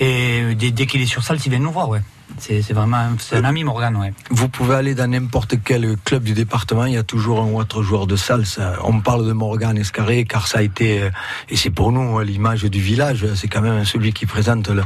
[0.00, 2.00] Et dès, dès qu'il est sur salle, il vient nous voir, ouais.
[2.38, 4.12] C'est c'est vraiment un- c'est un ami, Morgan, ouais.
[4.30, 7.58] Vous pouvez aller dans n'importe quel club du département, il y a toujours un ou
[7.58, 8.60] autre joueur de salse.
[8.84, 11.10] On parle de Morgan Escarré car ça a été, euh,
[11.48, 14.82] et c'est pour nous euh, l'image du village, c'est quand même celui qui présente le...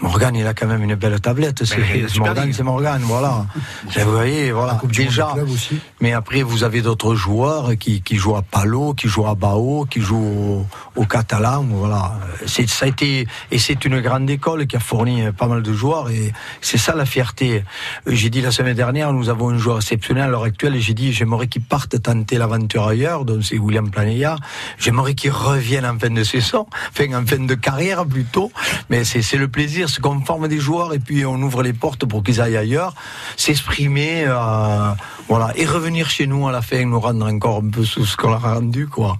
[0.00, 1.78] Morgan, il a quand même une belle tablette, c'est
[2.18, 2.54] Morgan, League.
[2.56, 3.46] c'est Morgan, voilà.
[4.04, 5.34] Vous voyez, voilà, déjà.
[5.34, 5.78] aussi.
[6.00, 9.86] Mais après, vous avez d'autres joueurs qui, qui jouent à Palo, qui jouent à Bao,
[9.88, 10.64] qui jouent
[10.96, 12.18] au, au Catalan, voilà.
[12.46, 15.72] Ça a été, et c'est une grande école qui a fourni euh, pas mal de
[15.72, 17.64] joueurs et c'est ça la fierté.
[18.06, 20.80] Euh, J'ai dit la semaine dernière, nous avons un joueur exceptionnel à l'heure actuelle et
[20.80, 24.36] j'ai dit, j'aimerais qu'il parte tenter l'aventure ailleurs, donc c'est William Planella.
[24.78, 28.50] J'aimerais qu'il revienne en fin de saison, enfin en fin de carrière plutôt.
[28.88, 31.72] Mais c'est, c'est le plaisir, c'est qu'on forme des joueurs et puis on ouvre les
[31.72, 32.94] portes pour qu'ils aillent ailleurs,
[33.36, 34.92] s'exprimer, euh,
[35.28, 38.16] voilà, et revenir chez nous à la fin, nous rendre encore un peu sous ce
[38.16, 39.18] qu'on a rendu, quoi.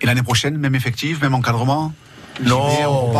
[0.00, 1.92] Et l'année prochaine, même effectif, même encadrement?
[2.42, 3.12] Non,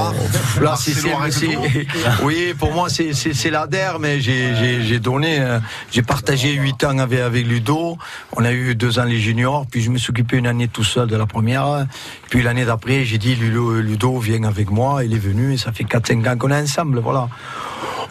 [0.60, 0.92] là c'est,
[2.22, 5.60] oui, pour moi c'est, l'ADER, mais j'ai, donné, euh,
[5.92, 7.96] j'ai partagé huit ans avec, avec Ludo.
[8.32, 10.84] On a eu deux ans les juniors, puis je me suis occupé une année tout
[10.84, 11.86] seul de la première.
[12.28, 15.04] Puis l'année d'après, j'ai dit Ludo, Ludo viens avec moi.
[15.04, 17.28] Il est venu et ça fait 4-5 ans qu'on est ensemble, voilà.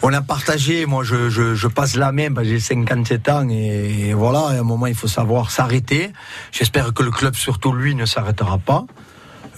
[0.02, 4.40] On a partagé, moi je, je, je passe la main, j'ai 57 ans et, voilà,
[4.48, 6.12] à un moment il faut savoir s'arrêter.
[6.52, 8.84] J'espère que le club, surtout lui, ne s'arrêtera pas.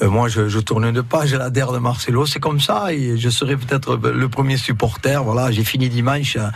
[0.02, 2.92] Euh, moi, je, je tourne de page à la DER de Marcelo, c'est comme ça,
[2.92, 5.22] et je serai peut-être le premier supporter.
[5.24, 6.48] Voilà, j'ai fini dimanche, euh,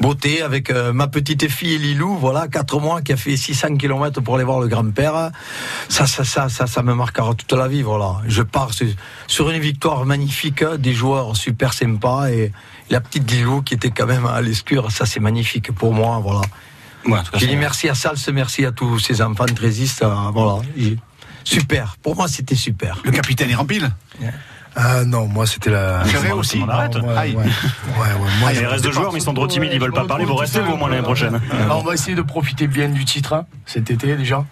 [0.00, 4.20] beauté, avec euh, ma petite fille Lilou, voilà, 4 mois, qui a fait 600 km
[4.20, 5.30] pour aller voir le grand-père.
[5.88, 8.16] Ça, ça, ça, ça, ça me marquera toute la vie, voilà.
[8.26, 8.88] Je pars sur,
[9.28, 12.50] sur une victoire magnifique, des joueurs super sympas, et
[12.90, 16.40] la petite Lilou qui était quand même à l'escure, ça c'est magnifique pour moi, voilà.
[17.06, 20.04] Ouais, c'est- dit merci à Sals, merci à tous ces enfants trésistes,
[20.34, 20.62] voilà.
[21.44, 22.98] Super, pour moi c'était super.
[23.04, 23.80] Le capitaine est rempli
[24.74, 26.02] Ah non, moi c'était la.
[26.04, 26.94] Ferré aussi Non, arrête.
[26.96, 27.34] ouais, ouais, Aïe.
[27.36, 29.92] ouais, ouais, moi, Ah, il reste deux joueurs, mais ils sont trop timides, ils veulent
[29.92, 30.24] pas parler.
[30.24, 31.40] Vous restez, vous, au moins, l'année prochaine.
[31.64, 34.44] Alors, on va essayer de profiter bien du titre hein, cet été déjà.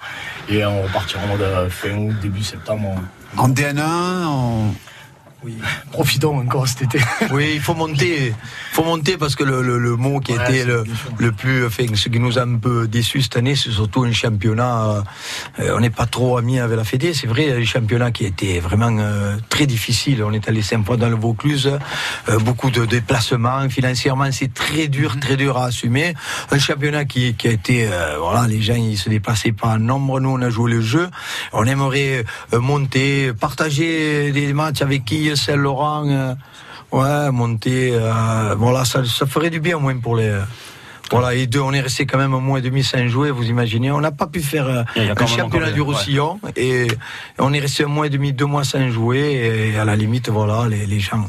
[0.48, 2.96] Et on repartira en euh, fin août, début septembre.
[3.38, 4.72] En DN1,
[5.44, 5.90] en...
[5.92, 6.98] Profitons encore cet été.
[7.32, 8.34] Oui, il faut monter,
[8.72, 10.84] faut monter parce que le, le- le mot qui Ouais, était le,
[11.18, 14.12] le plus, enfin, ce qui nous a un peu déçu cette année, c'est surtout un
[14.12, 15.04] championnat.
[15.58, 18.58] euh, on n'est pas trop amis avec la Fédé, c'est vrai, un championnat qui était
[18.60, 20.22] vraiment euh, très difficile.
[20.24, 21.70] On est allé cinq fois dans le Vaucluse,
[22.28, 26.14] euh, beaucoup de déplacements, financièrement c'est très dur, très dur à assumer.
[26.50, 27.88] Un championnat qui, qui a été,
[28.18, 30.20] voilà, les gens ils se déplaçaient pas en nombre.
[30.20, 31.08] Nous on a joué le jeu.
[31.52, 36.08] On aimerait monter, partager des matchs avec qui, Saint-Laurent.
[36.08, 36.34] euh,
[36.92, 40.26] Ouais, monter, euh, voilà, ça, ça ferait du bien au moins pour les.
[40.28, 40.40] euh,
[41.12, 43.44] Voilà, et deux, on est resté quand même un mois et demi sans jouer, vous
[43.44, 43.90] imaginez.
[43.92, 45.86] On n'a pas pu faire euh, un championnat du ouais.
[45.86, 46.88] Roussillon et
[47.38, 50.28] on est resté un mois et demi, deux mois sans jouer et à la limite,
[50.30, 51.24] voilà, les, les gens.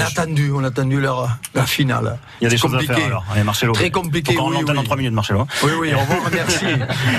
[0.00, 2.18] On a attendu, on a attendu leur, leur finale.
[2.40, 3.24] Il y a des choses à faire alors.
[3.32, 3.72] Allez, Marcelo.
[3.72, 4.78] Très compliqué, Encore oui, oui.
[4.78, 5.46] en 3 minutes, Marcelo.
[5.62, 6.64] Oui, oui, au revoir, merci.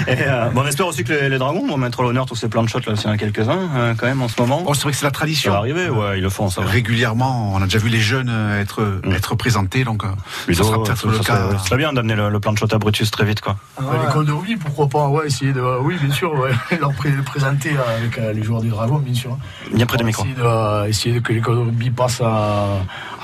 [0.08, 2.48] Et, euh, bon, on espère aussi que les, les Dragons vont mettre l'honneur tous ces
[2.50, 4.64] plans de shots, là, s'il y en a quelques-uns, euh, quand même, en ce moment.
[4.66, 5.52] Oh, c'est vrai que c'est la Ça tradition.
[5.52, 6.68] va arriver, ouais, ils le font, ça va.
[6.70, 9.12] Régulièrement, on a déjà vu les jeunes euh, être, Mm.
[9.14, 10.08] être présentés, donc euh,
[10.48, 11.58] Ludo, ça sera peut-être ça le serait- cas.
[11.60, 13.58] Ce serait bien d'amener le, le plan de shot à Brutus très vite, quoi.
[13.80, 15.62] Ouais, L'école de rugby, pourquoi pas Ouais, essayer de.
[15.82, 16.52] Oui, bien sûr, ouais.
[16.80, 19.38] leur pré- présenter avec euh, les joueurs du Dragon, bien sûr.
[19.74, 20.24] Bien près des micros.
[20.26, 22.71] Essayer, de, essayer que l'école de rugby passe à-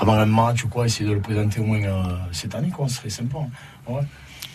[0.00, 2.88] avant un match ou quoi, essayer de le présenter au moins euh, cette année, quoi.
[2.88, 3.38] Ce serait sympa.
[3.38, 3.92] hein.
[3.92, 4.00] Ouais.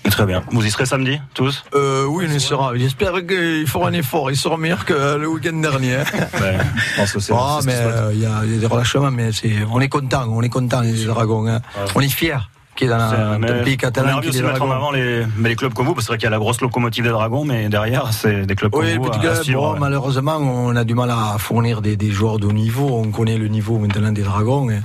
[0.10, 0.44] Très bien.
[0.52, 1.64] Vous y serez samedi, tous?
[1.74, 2.76] Euh, oui, on y sera.
[2.76, 4.30] J'espère qu'ils feront un effort.
[4.32, 5.96] Ils seront meilleurs que le week-end dernier.
[6.42, 6.58] Ouais,
[6.92, 7.34] je pense que c'est.
[7.34, 10.26] Ah, mais euh, y, a il y a des relâchements, mais c'est, on est content,
[10.30, 11.48] on est content les dragons.
[11.48, 11.62] hein.
[11.96, 12.36] On est fiers
[12.76, 15.50] qu'il y ait dans, le pays on catalan aussi des mettre en avant les, mais
[15.50, 17.10] les clubs comme vous, parce que c'est vrai qu'il y a la grosse locomotive des
[17.12, 19.04] Dragons, mais derrière, c'est des clubs comme Oui, vous.
[19.10, 19.80] petit à- à club, suivre, bon, ouais.
[19.80, 22.88] malheureusement, on a du mal à fournir des, des joueurs de haut niveau.
[22.92, 24.70] On connaît le niveau maintenant des Dragons.
[24.70, 24.80] Et,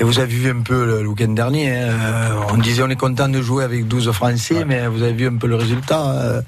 [0.00, 1.70] et vous avez vu un peu le, le week-end dernier.
[1.72, 5.12] hein, euh, on disait on est content de jouer avec 12 Français, mais vous avez
[5.12, 6.10] vu un peu le résultat.
[6.10, 6.40] euh,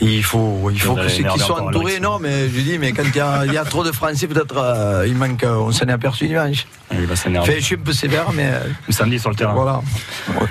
[0.00, 2.00] il faut, il faut que ceux qui sont entourés.
[2.00, 4.26] Non, mais je dis, mais quand il y a, il y a trop de Français,
[4.26, 5.42] peut-être euh, il manque.
[5.44, 6.66] euh, On s'en est aperçu dimanche.
[6.92, 7.16] Il va.
[7.16, 9.54] Fait, je suis un peu sévère, mais euh, Samedi sur le terrain.
[9.54, 9.80] voilà.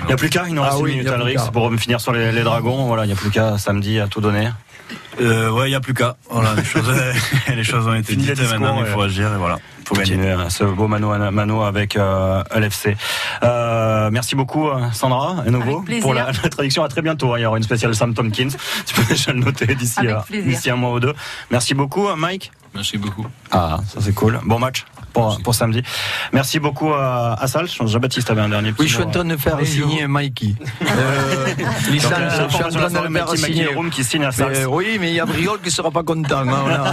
[0.02, 1.72] Il n'y a plus qu'à, il nous Ah reste oui, une y minute Alrix pour
[1.74, 2.86] finir sur les, les Dragons.
[2.86, 4.48] Voilà, il n'y a plus qu'à samedi à tout donner.
[5.20, 6.16] Euh, ouais, il n'y a plus qu'à.
[6.30, 6.90] Voilà, les choses,
[7.54, 9.58] les choses ont été Fini dites et maintenant il faut agir et voilà.
[9.86, 10.10] Faut gagner.
[10.16, 12.96] Continuer à ce beau mano à mano avec euh, LFC.
[13.44, 16.82] Euh, merci beaucoup euh, Sandra, à nouveau, pour la, la traduction.
[16.82, 17.32] À très bientôt.
[17.32, 17.38] hein.
[17.38, 18.48] Il y aura une spéciale Sam Tompkins.
[18.84, 21.14] Tu peux déjà le noter d'ici euh, un mois ou deux.
[21.50, 22.50] Merci beaucoup, euh, Mike.
[22.74, 23.26] Merci beaucoup.
[23.52, 24.40] Ah, ça c'est cool.
[24.44, 24.84] Bon match
[25.16, 25.82] pour, pour samedi.
[26.32, 27.66] Merci beaucoup à, à Sal.
[27.68, 30.06] Jean-Baptiste avait un dernier petit Oui, je suis en train de faire Oui, je- signer
[30.06, 30.54] Mikey.
[30.86, 33.66] Euh, euh, je suis en train de faire Mikey signer.
[33.74, 34.30] Room qui signe à.
[34.38, 36.40] Mais, oui, mais il y a Briol qui sera pas content.
[36.46, 36.92] hein,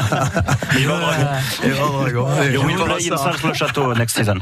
[0.78, 2.28] il va Dragon.
[2.44, 4.36] Et le château next season.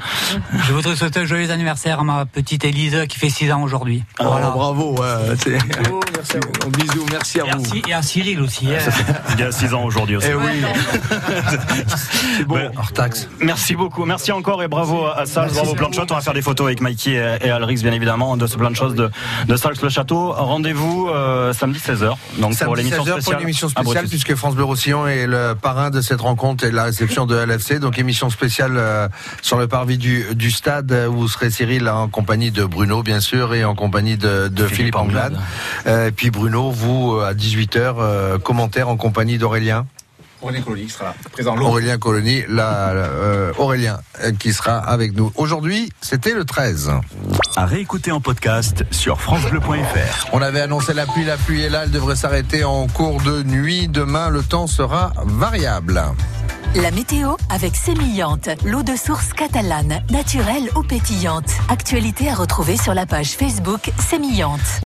[0.67, 4.03] Je voudrais souhaiter un joyeux anniversaire à ma petite Élise qui fait 6 ans aujourd'hui.
[4.19, 4.23] Oh,
[4.55, 4.95] bravo.
[4.99, 6.69] ouais, c'est- merci à vous.
[6.71, 7.63] Bisous, merci à vous.
[7.89, 8.67] Et à Cyril aussi.
[8.67, 8.79] hein.
[9.33, 10.27] Il y a 6 ans aujourd'hui aussi.
[10.31, 10.61] Eh oui,
[12.37, 12.71] C'est bon.
[12.77, 13.27] Hors taxe.
[13.39, 14.05] Merci beaucoup.
[14.05, 15.51] Merci encore et bravo à Sals.
[15.53, 16.07] Bravo plein de choses.
[16.09, 17.11] On va faire des photos avec Mikey
[17.41, 19.09] et, Alrix, bien évidemment, de ce plein de choses de,
[19.47, 20.31] de Sals le château.
[20.31, 22.15] Rendez-vous euh, samedi 16h.
[22.39, 23.35] Donc pour Samedi l'émission 16h pour spéciale.
[23.37, 26.71] une émission à spéciale puisque France Bleu Roussillon est le parrain de cette rencontre et
[26.71, 27.79] de la réception de LFC.
[27.79, 29.07] Donc émission spéciale euh,
[29.41, 33.19] sur le parvis du, du stade où vous serez Cyril en compagnie de Bruno bien
[33.19, 35.37] sûr et en compagnie de, de Philippe, Philippe Anglade.
[35.87, 39.85] Euh, et puis Bruno, vous euh, à 18h, euh, commentaire en compagnie d'Aurélien.
[40.41, 41.57] Aurélien Colony qui sera là, présent.
[41.57, 45.31] Aurélien Colony, là, euh, Aurélien euh, qui sera avec nous.
[45.35, 46.91] Aujourd'hui, c'était le 13.
[47.55, 50.29] À réécouter en podcast sur FranceBleu.fr.
[50.33, 53.43] On avait annoncé la pluie, la pluie est là, elle devrait s'arrêter en cours de
[53.43, 53.87] nuit.
[53.87, 56.01] Demain, le temps sera variable.
[56.75, 61.51] La météo avec Sémillante, l'eau de source catalane, naturelle ou pétillante.
[61.67, 64.79] Actualité à retrouver sur la page Facebook Sémillante.